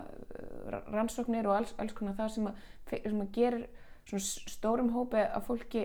rannsóknir 0.91 1.49
og 1.49 1.57
alls, 1.57 1.75
alls 1.79 1.95
konar 1.97 2.17
það 2.19 2.33
sem 2.35 2.49
að, 2.51 2.63
sem 2.91 3.23
að 3.23 3.33
gerir 3.35 3.67
svona 4.09 4.55
stórum 4.55 4.93
hópi 4.95 5.23
að 5.23 5.47
fólki 5.47 5.85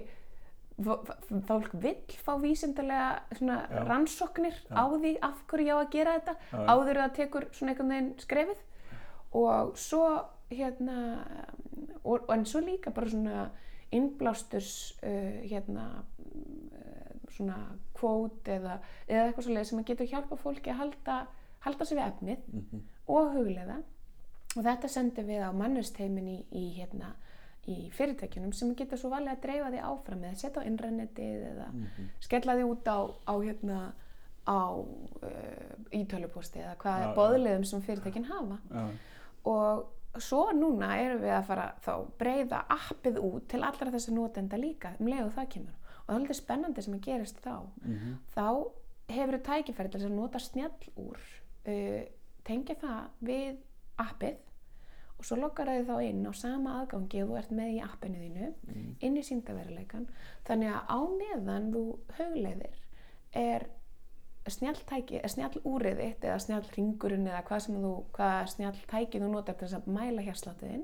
fólk 0.76 1.72
vill 1.80 2.18
fá 2.20 2.34
vísindarlega 2.42 3.24
rannsóknir 3.88 4.56
Já. 4.68 4.76
á 4.76 4.84
því 4.92 5.12
af 5.24 5.44
hverju 5.48 5.68
ég 5.70 5.76
á 5.76 5.80
að 5.80 5.92
gera 5.94 6.16
þetta 6.18 6.34
Já, 6.36 6.58
áður 6.68 7.00
það 7.02 7.14
tekur 7.20 7.48
svona 7.56 7.72
einhvern 7.72 7.94
veginn 7.94 8.10
skrefið. 8.20 8.64
Og 9.36 9.78
svo 9.80 10.04
hérna 10.52 10.98
og, 12.04 12.28
en 12.34 12.46
svo 12.46 12.62
líka 12.64 12.92
bara 12.92 13.10
svona 13.10 13.48
innblásturs 13.96 14.98
uh, 15.04 15.42
hérna 15.48 15.88
uh, 16.04 17.16
svona 17.32 17.58
kvót 17.96 18.48
eða, 18.52 18.80
eða 19.08 19.30
eitthvað 19.30 19.48
svolítið 19.48 19.70
sem 19.70 19.82
að 19.82 19.90
getur 19.92 20.12
hjálpa 20.12 20.40
fólki 20.40 20.74
að 20.74 20.82
halda, 20.84 21.20
halda 21.66 21.88
sig 21.88 22.00
við 22.00 22.08
efnið 22.10 22.50
mhm, 22.52 22.88
og 23.16 23.36
hugleiða. 23.38 23.78
Og 24.56 24.64
þetta 24.64 24.92
sendum 24.92 25.28
við 25.28 25.44
á 25.44 25.52
mannusteimin 25.56 26.28
í, 26.32 26.38
í, 26.56 26.66
hérna, 26.78 27.16
í 27.72 27.90
fyrirtækjunum 27.96 28.54
sem 28.54 28.74
geta 28.78 28.98
svo 29.00 29.10
valið 29.14 29.34
að 29.34 29.44
dreifa 29.46 29.72
því 29.74 29.84
áfram 29.90 30.26
eða 30.28 30.40
setja 30.42 30.62
á 30.62 30.68
innrennetið 30.70 31.46
eða 31.52 31.68
mhm. 31.72 32.10
skella 32.22 32.58
því 32.58 32.68
út 32.70 32.90
á, 32.92 33.00
á 33.26 33.34
hérna 33.42 33.80
á 34.46 34.62
uh, 34.78 35.76
ítölupósti 35.90 36.62
eða 36.62 36.76
hvað 36.82 37.02
Já, 37.02 37.06
já. 37.08 37.14
boðliðum 37.18 37.66
sem 37.66 37.84
fyrirtækin 37.86 38.28
hafa. 38.30 38.60
Já, 38.70 38.84
og 39.50 40.22
svo 40.22 40.44
núna 40.56 40.94
erum 41.02 41.24
við 41.24 41.34
að 41.36 41.48
fara 41.50 41.66
þá 41.84 41.94
breyða 42.20 42.62
appið 42.78 43.20
út 43.26 43.48
til 43.52 43.64
allra 43.66 43.92
þess 43.96 44.12
að 44.12 44.18
notenda 44.20 44.60
líka 44.62 44.94
um 45.00 45.10
leið 45.10 45.26
og 45.26 45.34
það 45.36 45.50
kemur. 45.56 45.78
Og 45.96 46.06
það 46.06 46.16
er 46.16 46.20
alveg 46.22 46.40
spennandi 46.40 46.86
sem 46.86 46.98
að 46.98 47.06
gerist 47.08 47.42
þá. 47.42 47.56
Mhm, 47.82 48.18
þá 48.36 48.48
hefur 49.16 49.38
þú 49.38 49.42
tækifæri 49.50 49.92
til 49.92 50.00
þess 50.00 50.12
að 50.12 50.20
nota 50.20 50.42
snjall 50.42 50.92
úr 51.02 51.26
uh, 51.66 52.04
tengja 52.46 52.78
það 52.82 53.02
við 53.26 53.58
appið 54.06 54.38
og 55.16 55.28
svo 55.28 55.38
lokkar 55.40 55.72
þau 55.72 55.88
þá 55.90 55.96
inn 56.10 56.26
á 56.28 56.34
sama 56.36 56.76
aðgangi 56.82 57.24
og 57.24 57.32
þú 57.32 57.40
ert 57.40 57.54
með 57.56 57.72
í 57.78 57.80
appinu 57.86 58.22
þínu 58.22 58.50
mhm, 58.52 58.90
inn 59.08 59.20
í 59.20 59.24
síndaveruleikan 59.26 60.08
þannig 60.48 60.74
að 60.74 60.92
á 60.92 61.00
meðan 61.22 61.70
þú 61.74 61.84
hugleiðir 62.18 62.82
er 63.36 63.68
snjalltæki, 64.46 65.22
er 65.24 65.32
snjallúrið 65.34 66.02
þitt 66.02 66.26
eða 66.28 66.42
snjallringurinn 66.44 67.30
eða 67.32 67.46
hvað 67.48 67.64
sem 67.66 67.78
þú 67.82 67.94
hvað 68.16 68.42
snjalltæki 68.54 69.22
þú 69.24 69.30
notar 69.32 69.58
til 69.58 69.68
þess 69.68 69.80
að 69.80 69.96
mæla 69.96 70.26
hérsláttiðin 70.26 70.84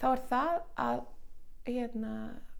þá 0.00 0.06
er 0.12 0.24
það 0.32 0.56
að 0.86 1.04
hérna, 1.68 2.14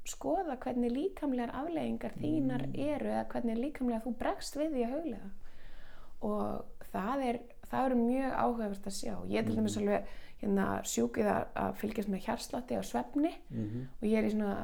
skoða 0.06 0.58
hvernig 0.62 0.94
líkamlegar 0.94 1.54
afleggingar 1.58 2.14
þínar 2.20 2.68
eru 2.70 3.10
eða 3.10 3.26
hvernig 3.32 3.58
líkamlega 3.58 4.04
þú 4.04 4.14
bregst 4.20 4.58
við 4.60 4.76
því 4.76 4.84
að 4.86 4.94
huglega 4.96 5.32
og 6.22 6.86
það 6.92 7.26
er 7.26 7.40
það 7.72 7.86
eru 7.88 7.98
mjög 8.02 8.34
áhugavert 8.36 8.88
að 8.88 8.96
sjá. 8.98 9.14
Ég 9.32 9.40
er 9.40 9.48
til 9.48 9.56
dæmis 9.56 9.78
alveg 9.80 10.10
hérna, 10.42 10.68
sjúkið 10.84 11.32
að, 11.32 11.42
að 11.64 11.74
fylgjast 11.80 12.12
með 12.12 12.24
hérslátti 12.28 12.78
og 12.78 12.86
svefni. 12.86 13.34
Mhm, 13.50 13.88
og 14.00 14.08
ég 14.08 14.18
er 14.18 14.28
í 14.28 14.32
svona 14.34 14.54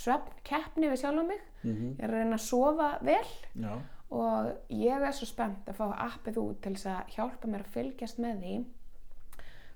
svefnkeppni 0.00 0.90
við 0.90 1.00
sjálf 1.02 1.22
á 1.22 1.24
mig. 1.26 1.40
Mhm, 1.62 1.88
ég 1.98 2.04
er 2.04 2.12
að 2.12 2.20
reyna 2.20 2.38
að 2.38 2.46
sofa 2.46 2.90
vel. 3.02 3.32
Já, 3.58 3.72
og 4.10 4.50
ég 4.74 5.04
er 5.06 5.14
svo 5.14 5.28
spennt 5.28 5.68
að 5.70 5.78
fá 5.78 5.86
appið 6.08 6.40
út 6.42 6.62
til 6.64 6.74
þess 6.74 6.88
að 6.90 7.12
hjálpa 7.14 7.50
mér 7.50 7.62
að 7.62 7.74
fylgjast 7.76 8.18
með 8.22 8.40
því 8.42 8.54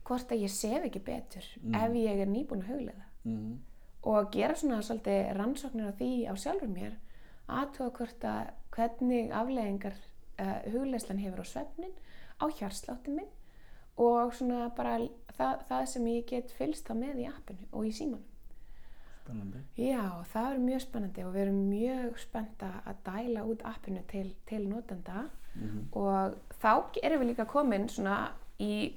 hvort 0.04 0.32
að 0.34 0.42
ég 0.42 0.52
sef 0.52 0.88
ekki 0.88 1.02
betur 1.04 1.46
ef 1.78 1.94
ég 1.96 2.22
er 2.24 2.28
nýbúin 2.28 2.64
að 2.64 2.72
huglega 2.72 3.06
mhm, 3.22 3.52
og 4.10 4.32
gera 4.34 4.56
svona 4.58 4.82
svolítið 4.84 5.30
rannsóknir 5.38 5.94
á 5.94 5.98
því 6.00 6.10
á 6.28 6.34
sjálfur 6.34 6.72
mér 6.72 6.98
aðtóa 7.46 7.92
hvort 7.94 8.26
að 8.28 8.50
hvernig 8.74 9.30
afleðingar 9.32 9.96
uh, 10.42 10.60
hugleislan 10.72 11.22
hefur 11.22 11.44
á 11.44 11.46
svefnin 11.46 11.94
á 12.42 12.44
hjarsláttin 12.50 13.20
minn 13.20 13.32
og 13.96 14.34
svona 14.34 14.68
bara 14.76 14.98
það, 15.36 15.64
það 15.68 15.84
sem 15.92 16.06
ég 16.12 16.26
get 16.30 16.54
fylgst 16.58 16.88
þá 16.88 16.96
með 16.98 17.22
í 17.24 17.28
appinu 17.30 17.68
og 17.72 17.86
í 17.88 17.92
símanum. 17.94 18.30
Spennandi. 19.24 19.62
Já, 19.80 20.02
það 20.32 20.50
er 20.50 20.58
mjög 20.66 20.82
spennandi 20.84 21.24
og 21.24 21.32
við 21.32 21.46
erum 21.46 21.62
mjög 21.70 22.18
spennta 22.20 22.70
að 22.84 22.98
dæla 23.06 23.46
út 23.48 23.64
appinu 23.64 24.02
til, 24.10 24.26
til 24.48 24.66
notenda. 24.68 25.28
Mhm, 25.54 25.86
og 25.96 26.36
þá 26.60 26.98
erum 27.02 27.22
við 27.22 27.30
líka 27.30 27.46
komin 27.46 27.88
svona 27.88 28.18
í 28.60 28.92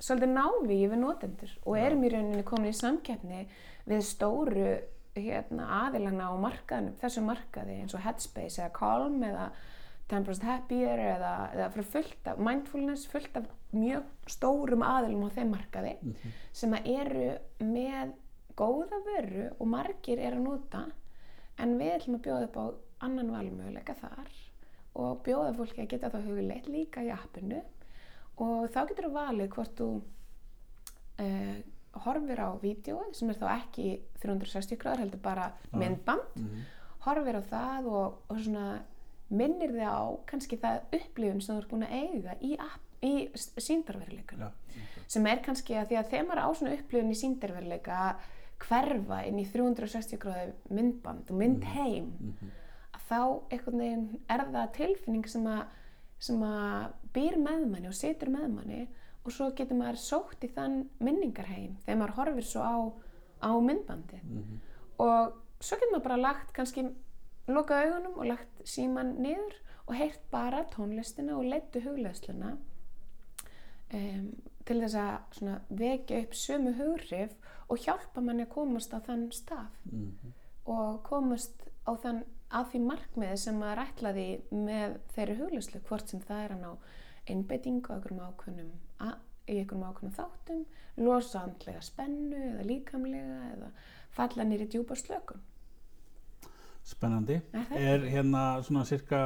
svolítið 0.00 0.32
návíi 0.36 0.88
við 0.88 1.00
notendur 1.00 1.52
og 1.64 1.76
erum 1.80 2.04
í 2.04 2.12
rauninni 2.12 2.44
komin 2.46 2.72
í 2.72 2.76
samkeppni 2.76 3.42
við 3.88 4.02
stóru 4.06 4.70
hérna, 5.16 5.66
aðilana 5.86 6.30
á 6.30 6.34
markaðinu, 6.40 6.94
þessu 7.00 7.24
markaði 7.26 7.80
eins 7.82 7.96
og 7.96 8.04
Headspace 8.04 8.62
eða 8.62 8.72
Calm 8.76 9.24
eða 9.26 9.50
10% 10.10 10.46
Happier 10.48 11.02
eða, 11.04 11.34
eða 11.54 11.68
fyrir 11.74 11.88
fullt 11.94 12.30
af 12.32 12.42
mindfulness, 12.42 13.06
fullt 13.10 13.36
af 13.38 13.48
mjög 13.76 14.08
stórum 14.30 14.84
aðilum 14.86 15.28
á 15.30 15.36
þeim 15.36 15.54
markaði 15.54 15.96
mhm, 16.00 16.36
sem 16.62 16.76
að 16.76 16.90
eru 16.96 17.28
með 17.62 18.14
góða 18.58 19.00
vöru 19.06 19.48
og 19.56 19.70
margir 19.70 20.20
er 20.20 20.36
að 20.36 20.44
nota 20.44 20.84
en 21.60 21.76
við 21.78 21.94
ætlum 21.96 22.18
að 22.18 22.24
bjóða 22.26 22.48
upp 22.48 22.58
á 22.58 22.64
annan 23.06 23.32
valmöguleika 23.32 23.96
þar 24.00 24.30
og 25.00 25.20
bjóða 25.24 25.52
fólki 25.56 25.84
að 25.84 25.92
geta 25.92 26.10
þá 26.12 26.18
hugleitt 26.24 26.68
líka 26.68 27.04
í 27.06 27.12
appinu. 27.14 27.60
Og 28.40 28.70
þá 28.72 28.80
getur 28.88 29.06
þú 29.06 29.12
valið 29.14 29.50
hvort 29.54 29.74
þú 29.78 29.88
uh, 31.20 31.58
horfir 32.04 32.42
á 32.42 32.48
vídjóið 32.62 33.14
sem 33.18 33.32
er 33.32 33.38
þá 33.40 33.46
ekki 33.54 33.86
360 34.22 34.80
gráður 34.80 35.04
heldur 35.04 35.22
bara 35.24 35.50
myndband 35.74 36.38
mhm, 36.38 36.64
horfir 37.06 37.40
á 37.40 37.42
það 37.50 37.90
og, 37.90 38.18
og 38.30 38.42
svona 38.44 38.66
minnir 39.30 39.72
þig 39.74 39.86
á 39.86 40.02
kannski 40.30 40.58
það 40.60 40.96
upplifun 40.98 41.40
sem 41.44 41.54
þú 41.54 41.62
ert 41.62 41.70
búin 41.70 41.86
að 41.86 41.96
eiga 42.00 42.36
í, 42.42 42.52
í 43.06 43.12
síndarveruleikunum 43.66 44.46
já, 44.46 44.50
ok, 44.50 45.08
sem 45.14 45.28
er 45.30 45.42
kannski 45.44 45.78
að 45.78 45.90
því 45.90 45.98
að 46.00 46.12
þegar 46.12 46.28
maður 46.28 46.42
á 46.44 46.48
svona 46.58 46.76
upplifun 46.76 47.14
í 47.14 47.18
síndarveruleika 47.20 47.98
að 48.08 48.30
hverfa 48.60 49.20
inn 49.28 49.40
í 49.40 49.46
360 49.48 50.20
gráðu 50.20 50.74
myndband 50.76 51.30
og 51.32 51.40
myndheim 51.40 52.10
mhm, 52.12 52.54
að 52.96 53.04
þá 53.08 53.20
einhvern 53.54 53.84
veginn 53.84 54.08
er 54.28 54.46
það 54.50 54.72
tilfinning 54.76 55.28
sem 55.30 55.46
að, 55.48 55.62
sem 56.20 56.42
að 56.44 56.90
býr 57.14 57.38
með 57.40 57.68
manni 57.70 57.90
og 57.90 57.96
situr 57.96 58.32
með 58.32 58.48
manni 58.56 58.82
og 59.24 59.34
svo 59.34 59.50
getur 59.56 59.78
maður 59.78 60.00
sótt 60.00 60.44
í 60.44 60.50
þann 60.52 60.82
minningarheim 61.02 61.76
þegar 61.84 62.00
maður 62.00 62.16
horfir 62.18 62.46
svo 62.48 62.64
á, 62.64 62.76
á 63.44 63.50
myndbandið. 63.60 64.22
Mhm, 64.24 64.60
og 65.04 65.40
svo 65.60 65.76
getur 65.76 65.94
maður 65.94 66.06
bara 66.08 66.20
lagt 66.20 66.54
kannski 66.56 66.86
lokað 67.56 67.86
augunum 67.86 68.18
og 68.18 68.30
lagt 68.30 68.62
síman 68.68 69.14
niður 69.22 69.56
og 69.86 69.94
heyrt 69.98 70.22
bara 70.30 70.64
tónlistina 70.72 71.36
og 71.38 71.48
leittu 71.50 71.82
hugleðsluna 71.84 72.54
um, 73.94 74.26
til 74.68 74.78
þess 74.82 74.98
að 75.02 75.14
svona 75.38 75.56
vekja 75.80 76.20
upp 76.24 76.36
sömu 76.38 76.74
hugrif 76.78 77.34
og 77.70 77.80
hjálpa 77.82 78.22
manni 78.22 78.46
að 78.46 78.54
komast 78.54 78.94
á 78.94 78.98
þann 79.06 79.28
stað 79.34 79.80
mhm, 79.90 80.34
og 80.70 81.00
komast 81.06 81.66
á 81.86 81.92
þann 81.98 82.22
að 82.50 82.72
því 82.72 82.82
markmiði 82.86 83.38
sem 83.38 83.58
maður 83.58 83.84
ætlaði 83.84 84.28
með 84.50 84.96
þeirri 85.14 85.36
hugleðslu 85.40 85.82
hvort 85.88 86.10
sem 86.10 86.22
það 86.26 86.44
er 86.44 86.54
að 86.56 86.64
ná 86.64 86.70
einbeitingu 87.30 87.90
á 87.90 87.94
einhverjum 87.94 88.24
ákveðnum 88.26 88.72
að 89.06 89.14
í 89.50 89.58
einhverjum 89.58 89.86
ákveðnum 89.86 90.16
þáttum, 90.16 90.64
losa 91.00 91.44
andlega 91.46 91.82
spennu 91.84 92.40
eða 92.52 92.66
líkamlega 92.66 93.38
eða 93.54 93.70
falla 94.14 94.46
nýri 94.46 94.66
djúpa 94.70 94.98
slökun 94.98 95.42
spennandi 96.90 97.40
Er 97.54 97.74
er 97.80 98.06
hérna 98.10 98.44
svona 98.66 98.84
cirka 98.88 99.20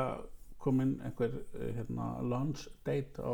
komin 0.59 0.97
einhver 1.05 1.31
eh, 1.55 1.71
hérna 1.79 2.13
launch 2.23 2.69
date 2.87 3.21
á 3.23 3.33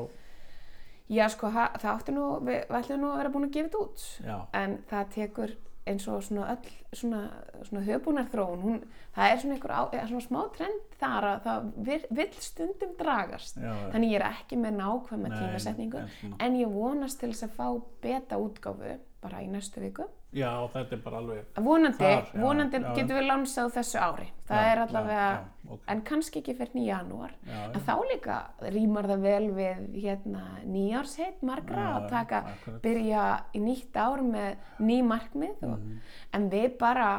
Já, 1.11 1.27
sko, 1.29 1.49
það 1.51 1.89
átti 1.91 2.13
nú, 2.15 2.27
við, 2.47 2.61
við 2.71 2.77
ætlum 2.79 3.01
nú 3.03 3.09
að 3.11 3.17
vera 3.19 3.31
búin 3.35 3.47
að 3.49 3.55
gefa 3.57 3.69
þetta 3.69 3.81
út. 3.83 4.03
já, 4.23 4.37
En 4.55 4.77
það 4.87 5.09
tekur 5.17 5.55
eins 5.91 6.05
og 6.13 6.21
svona 6.23 6.45
öll 6.53 6.71
svona, 6.95 7.23
svona 7.67 7.83
höfbúnarþróun, 7.87 8.61
hún, 8.63 8.77
það 9.17 9.33
er 9.33 9.41
svona 9.43 9.57
einhver 9.57 9.75
á, 9.75 9.83
svona 10.07 10.23
smá 10.27 10.41
trend 10.55 10.97
þar 11.01 11.27
að 11.33 11.41
það 11.49 11.69
vil, 11.89 12.29
stundum 12.47 12.95
dragast. 13.01 13.59
já. 13.59 13.73
Þannig 13.95 14.13
ég 14.15 14.21
er 14.21 14.27
ekki 14.29 14.61
með 14.61 14.79
nákvæma 14.79 15.33
Nei, 15.33 15.37
tímasetningu, 15.41 16.05
en 16.39 16.59
ég 16.61 16.75
vonast 16.79 17.21
til 17.23 17.33
þess 17.33 17.49
að 17.49 17.57
fá 17.59 17.67
beta 18.07 18.39
útgáfu 18.39 18.97
bara 19.25 19.43
í 19.43 19.51
næstu 19.51 19.83
viku. 19.83 20.07
Já, 20.33 20.51
þetta 20.73 20.93
er 20.97 21.01
bara 21.05 21.17
alveg 21.19 21.45
Vonandi, 21.65 21.99
Þar, 21.99 22.27
já, 22.35 22.41
vonandi 22.41 22.77
já. 22.81 22.93
getum 22.95 23.17
við 23.19 23.27
lánsað 23.27 23.73
þessu 23.75 23.99
ári. 23.99 24.29
Það 24.51 24.61
Já, 24.61 24.71
er 24.73 24.79
allavega, 24.85 25.25
já, 25.31 25.41
já, 25.65 25.71
ok. 25.75 25.81
en 25.89 26.01
kannski 26.03 26.41
ekki 26.43 26.55
fyrir 26.59 26.75
í 26.81 26.87
janúar. 26.87 27.33
já, 27.47 27.59
En 27.75 27.81
þá 27.81 27.93
líka 28.13 28.37
rýmar 28.61 29.07
það 29.11 29.21
vel 29.27 29.51
við 29.59 29.83
hérna, 30.05 30.45
nýjársheit 30.67 31.43
margra 31.43 31.89
að 32.01 32.09
taka, 32.11 32.45
byrja 32.83 33.27
í 33.55 33.61
nýtt 33.61 33.97
ár 33.97 34.23
með 34.23 34.57
ný 34.81 35.03
markmið 35.03 35.63
og, 35.63 35.79
Mhm. 35.79 36.01
en 36.33 36.51
við 36.51 36.79
bara 36.79 37.11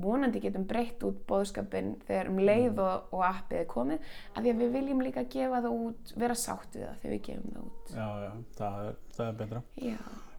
vonandi 0.00 0.40
getum 0.40 0.64
breytt 0.66 1.02
út 1.04 1.26
bóðskapin 1.28 1.96
þegar 2.08 2.28
um 2.28 2.36
leið 2.38 2.70
Mhm. 2.72 2.78
og, 2.78 3.02
og 3.12 3.20
appið 3.24 3.58
er 3.60 3.64
komið 3.66 3.98
af 4.34 4.42
því 4.42 4.48
að 4.54 4.60
við 4.62 4.72
viljum 4.72 5.02
líka 5.02 5.24
gefa 5.28 5.60
það 5.60 5.72
út 5.86 6.12
vera 6.16 6.34
sátt 6.34 6.72
við 6.72 6.86
það 6.88 6.96
þegar 7.02 7.12
við 7.12 7.22
gefum 7.22 7.50
það 7.52 7.64
út 7.66 7.90
já, 7.92 8.06
já, 8.24 8.32
það 8.56 8.86
er, 8.88 8.96
það 9.16 9.26
er 9.28 9.32
betra 9.32 9.62
Já, 9.76 9.96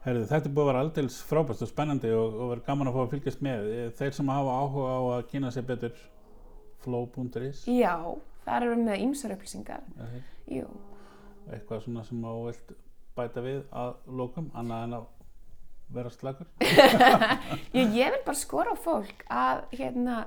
Herðu, 0.07 0.23
þetta 0.29 0.47
er 0.47 0.51
búið 0.55 0.63
að 0.63 0.69
vera 0.69 0.81
aldils 0.85 1.15
frábært 1.27 1.61
og 1.65 1.67
spennandi 1.67 2.11
og, 2.15 2.35
og 2.37 2.51
verður 2.53 2.65
gaman 2.69 2.87
að 2.87 2.93
fá 2.95 2.99
að 3.01 3.09
fylgjast 3.11 3.41
með. 3.43 3.65
Eh, 3.75 3.87
þeir 3.97 4.13
sem 4.15 4.29
hafa 4.31 4.53
áhuga 4.61 4.93
á 4.95 5.01
að 5.17 5.25
kynna 5.33 5.49
sér 5.51 5.65
betur 5.67 5.97
flow.is 6.85 7.65
Já 7.67 7.95
þar 8.45 8.67
erum 8.69 8.79
við 8.79 8.87
með 8.87 9.03
ýmsar 9.03 9.35
upplýsingar. 9.35 9.83
Jú, 10.47 10.69
eitthvað 11.51 11.83
svona 11.83 12.05
sem 12.07 12.23
á 12.23 12.33
vilt 12.45 12.73
bæta 13.17 13.43
við 13.43 13.61
að 13.75 13.93
lokum 14.21 14.49
annað 14.55 14.87
en 14.87 14.97
að 15.01 15.05
vera 15.97 16.11
slagur 16.11 16.47
ég, 16.63 17.93
ég 17.99 18.15
vil 18.15 18.23
bara 18.23 18.35
skora 18.35 18.75
á 18.75 18.77
fólk 18.79 19.23
að 19.31 19.63
hérna 19.75 20.17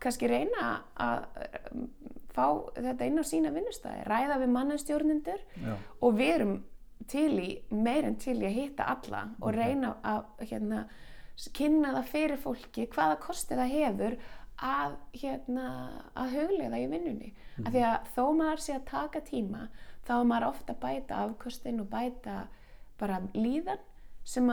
kannski 0.00 0.28
reyna 0.28 0.74
að 1.00 1.24
um, 1.72 1.86
fá 2.34 2.46
þetta 2.76 3.08
inn 3.08 3.20
á 3.20 3.24
sína 3.24 3.52
vinnustæði, 3.54 4.04
ræða 4.08 4.38
við 4.42 4.52
mannastjórnendur 4.56 5.44
já, 5.60 5.74
og 6.00 6.16
við 6.18 6.32
erum 6.38 6.54
til 7.10 7.32
í, 7.40 7.48
meir 7.70 8.04
en 8.08 8.16
til 8.16 8.36
í 8.42 8.46
að 8.48 8.56
hitta 8.58 8.86
alla 8.94 9.24
og 9.40 9.54
reyna 9.56 9.94
að 10.04 10.24
hérna, 10.50 10.84
kynna 11.56 11.92
það 11.96 12.10
fyrir 12.12 12.36
fólki 12.42 12.86
hvaða 12.94 13.18
kosti 13.24 13.54
það 13.58 13.72
hefur 13.74 14.16
að, 14.64 14.92
hérna, 15.18 15.64
að 16.16 16.36
huglega 16.36 16.78
í 16.78 16.86
vinnunni. 16.92 17.32
Af 17.64 17.72
því 17.74 17.82
að 17.88 18.12
þó 18.14 18.22
maður 18.38 18.62
sé 18.62 18.76
að 18.76 18.84
taka 18.90 19.20
tíma 19.26 19.64
þá 20.06 20.12
er 20.20 20.28
maður 20.30 20.46
ofta 20.52 20.72
að 20.76 20.82
bæta 20.84 21.22
afkostin 21.24 21.80
og 21.82 21.88
bæta 21.90 22.36
bara 23.00 23.18
líðan 23.34 23.82
sem 24.24 24.48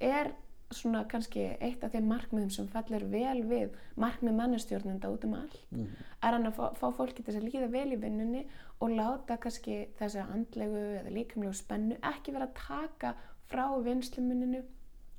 er 0.00 0.30
svona 0.70 1.02
kannski 1.10 1.48
eitt 1.58 1.82
af 1.82 1.90
þeim 1.96 2.06
markmiðum 2.06 2.50
sem 2.54 2.68
fallir 2.70 3.02
vel 3.10 3.40
við 3.50 3.72
markmið 3.98 4.36
mannastjórnenda 4.38 5.10
út 5.10 5.24
um 5.26 5.34
allt 5.34 5.56
Mhm. 5.72 5.88
er 6.22 6.32
hann 6.36 6.46
að 6.46 6.54
fá, 6.54 6.74
fá 6.78 6.86
fólki 6.94 7.24
til 7.24 7.34
að 7.34 7.48
líða 7.50 7.70
vel 7.72 7.90
í 7.92 7.98
vinnunni 7.98 8.44
og 8.80 8.92
láta 8.96 9.36
kannski 9.40 9.82
þessa 9.98 10.26
andlegu 10.32 10.80
eða 11.00 11.12
líkamlegu 11.12 11.56
spennu 11.56 11.98
ekki 12.12 12.32
vera 12.32 12.48
að 12.48 12.56
taka 12.60 13.14
frá 13.50 13.66
vinslumuninu 13.84 14.62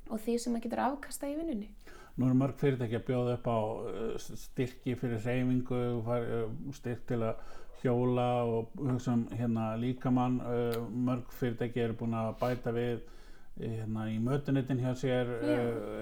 og 0.09 0.22
því 0.24 0.38
sem 0.41 0.55
það 0.55 0.64
getur 0.66 0.84
afkasta 0.86 1.30
í 1.30 1.36
vinnunni. 1.38 1.70
Nú 2.18 2.28
eru 2.28 2.38
mörg 2.38 2.57
fyrirtæki 2.59 2.97
að 2.97 3.05
bjóða 3.07 3.36
upp 3.38 3.47
á 3.47 3.59
uh, 3.62 4.16
styrki 4.20 4.95
fyrir 4.99 5.22
reyfingu, 5.24 5.82
uh, 6.01 6.39
styrk 6.76 7.05
til 7.07 7.22
að 7.24 7.45
hjóla 7.82 8.28
og 8.45 8.74
hugsa 8.78 9.16
um 9.16 9.24
hérna, 9.38 9.72
líkamann. 9.80 10.41
Uh, 10.43 10.89
mörg 10.91 11.32
fyrirtæki 11.38 11.86
eru 11.86 11.95
búin 12.01 12.18
að 12.18 12.34
bæta 12.41 12.74
við 12.76 12.97
eh, 12.97 13.78
hérna, 13.80 14.09
í 14.12 14.18
mötunetin 14.22 14.82
hjá 14.84 14.91
sér, 14.97 15.32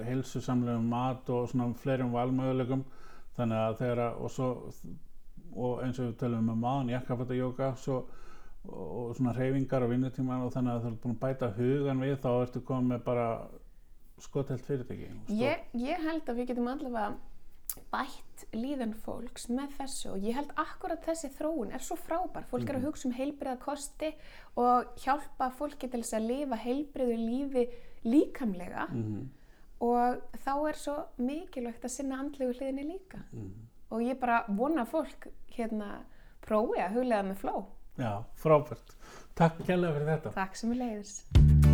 heilsusamlegum 0.08 0.90
mat 0.90 1.30
og 1.30 1.48
svona 1.52 1.70
fleirum 1.78 2.12
valmöguleikum. 2.16 2.84
Þannig 3.38 3.62
að 3.62 3.78
þegar 3.80 4.04
að, 4.08 4.18
og 4.20 4.34
svo, 4.34 4.50
og 5.56 5.82
eins 5.84 5.98
og 5.98 6.10
við 6.10 6.16
tölum 6.22 6.50
um 6.50 6.60
maðan, 6.60 6.90
jakkafætta 6.94 7.34
jóka, 7.34 7.74
svo 7.76 7.96
og 8.68 9.10
og 9.10 9.16
svona 9.16 9.32
reyfingar 9.32 9.82
og 9.82 9.90
vinnutíman 9.90 10.42
og 10.44 10.52
þannig 10.52 10.74
að 10.74 10.82
þú 10.84 10.88
ert 10.90 11.02
búin 11.02 11.14
að 11.14 11.20
bæta 11.22 11.46
hugan 11.56 12.00
við 12.04 12.16
þá 12.20 12.28
ertu 12.42 12.60
komið 12.60 12.88
með 12.90 13.04
bara 13.06 13.26
skotelt 14.20 14.64
fyrirtæki. 14.66 15.08
Ég, 15.32 15.62
ég 15.80 16.02
held 16.04 16.28
að 16.28 16.36
við 16.42 16.50
getum 16.50 16.68
allavega 16.68 17.14
bætt 17.92 18.44
líðan 18.52 18.92
fólks 19.04 19.48
með 19.48 19.72
þessu 19.78 20.10
og 20.12 20.26
ég 20.26 20.36
held 20.36 20.52
akkurat 20.60 21.04
þessi 21.06 21.30
þróun 21.38 21.72
er 21.72 21.84
svo 21.86 21.96
frábær. 21.96 22.44
Fólk 22.50 22.68
er 22.68 22.80
að 22.80 22.88
hugsa 22.90 23.08
um 23.08 23.14
heilbriða 23.16 23.56
kosti 23.62 24.12
og 24.60 24.92
hjálpa 25.04 25.50
fólki 25.56 25.88
til 25.88 26.02
þess 26.02 26.18
að 26.18 26.28
lifa 26.28 26.60
heilbriðu 26.60 27.16
lífi 27.16 27.66
líkamlega 28.04 28.88
Mhm, 28.90 29.28
og 29.80 30.20
þá 30.44 30.52
er 30.68 30.76
svo 30.76 30.96
mikilvægt 31.16 31.84
að 31.84 31.94
sinna 31.96 32.20
andlegu 32.20 32.52
hliðinni 32.58 32.84
líka. 32.92 33.24
mhm. 33.32 33.66
Og 33.90 34.02
ég 34.02 34.20
bara 34.20 34.44
vona 34.48 34.84
fólk 34.84 35.26
hérna 35.56 35.90
prófi 36.44 36.80
að 36.82 36.98
huglega 36.98 37.26
með 37.30 37.42
fló. 37.42 37.56
Já, 38.00 38.12
frábært. 38.40 38.96
Takk 39.38 39.60
kærlega 39.66 39.96
fyrir 39.98 40.12
þetta. 40.14 40.36
Takk 40.36 40.58
sem 40.58 40.74
er 40.76 40.82
leiðis. 40.84 41.69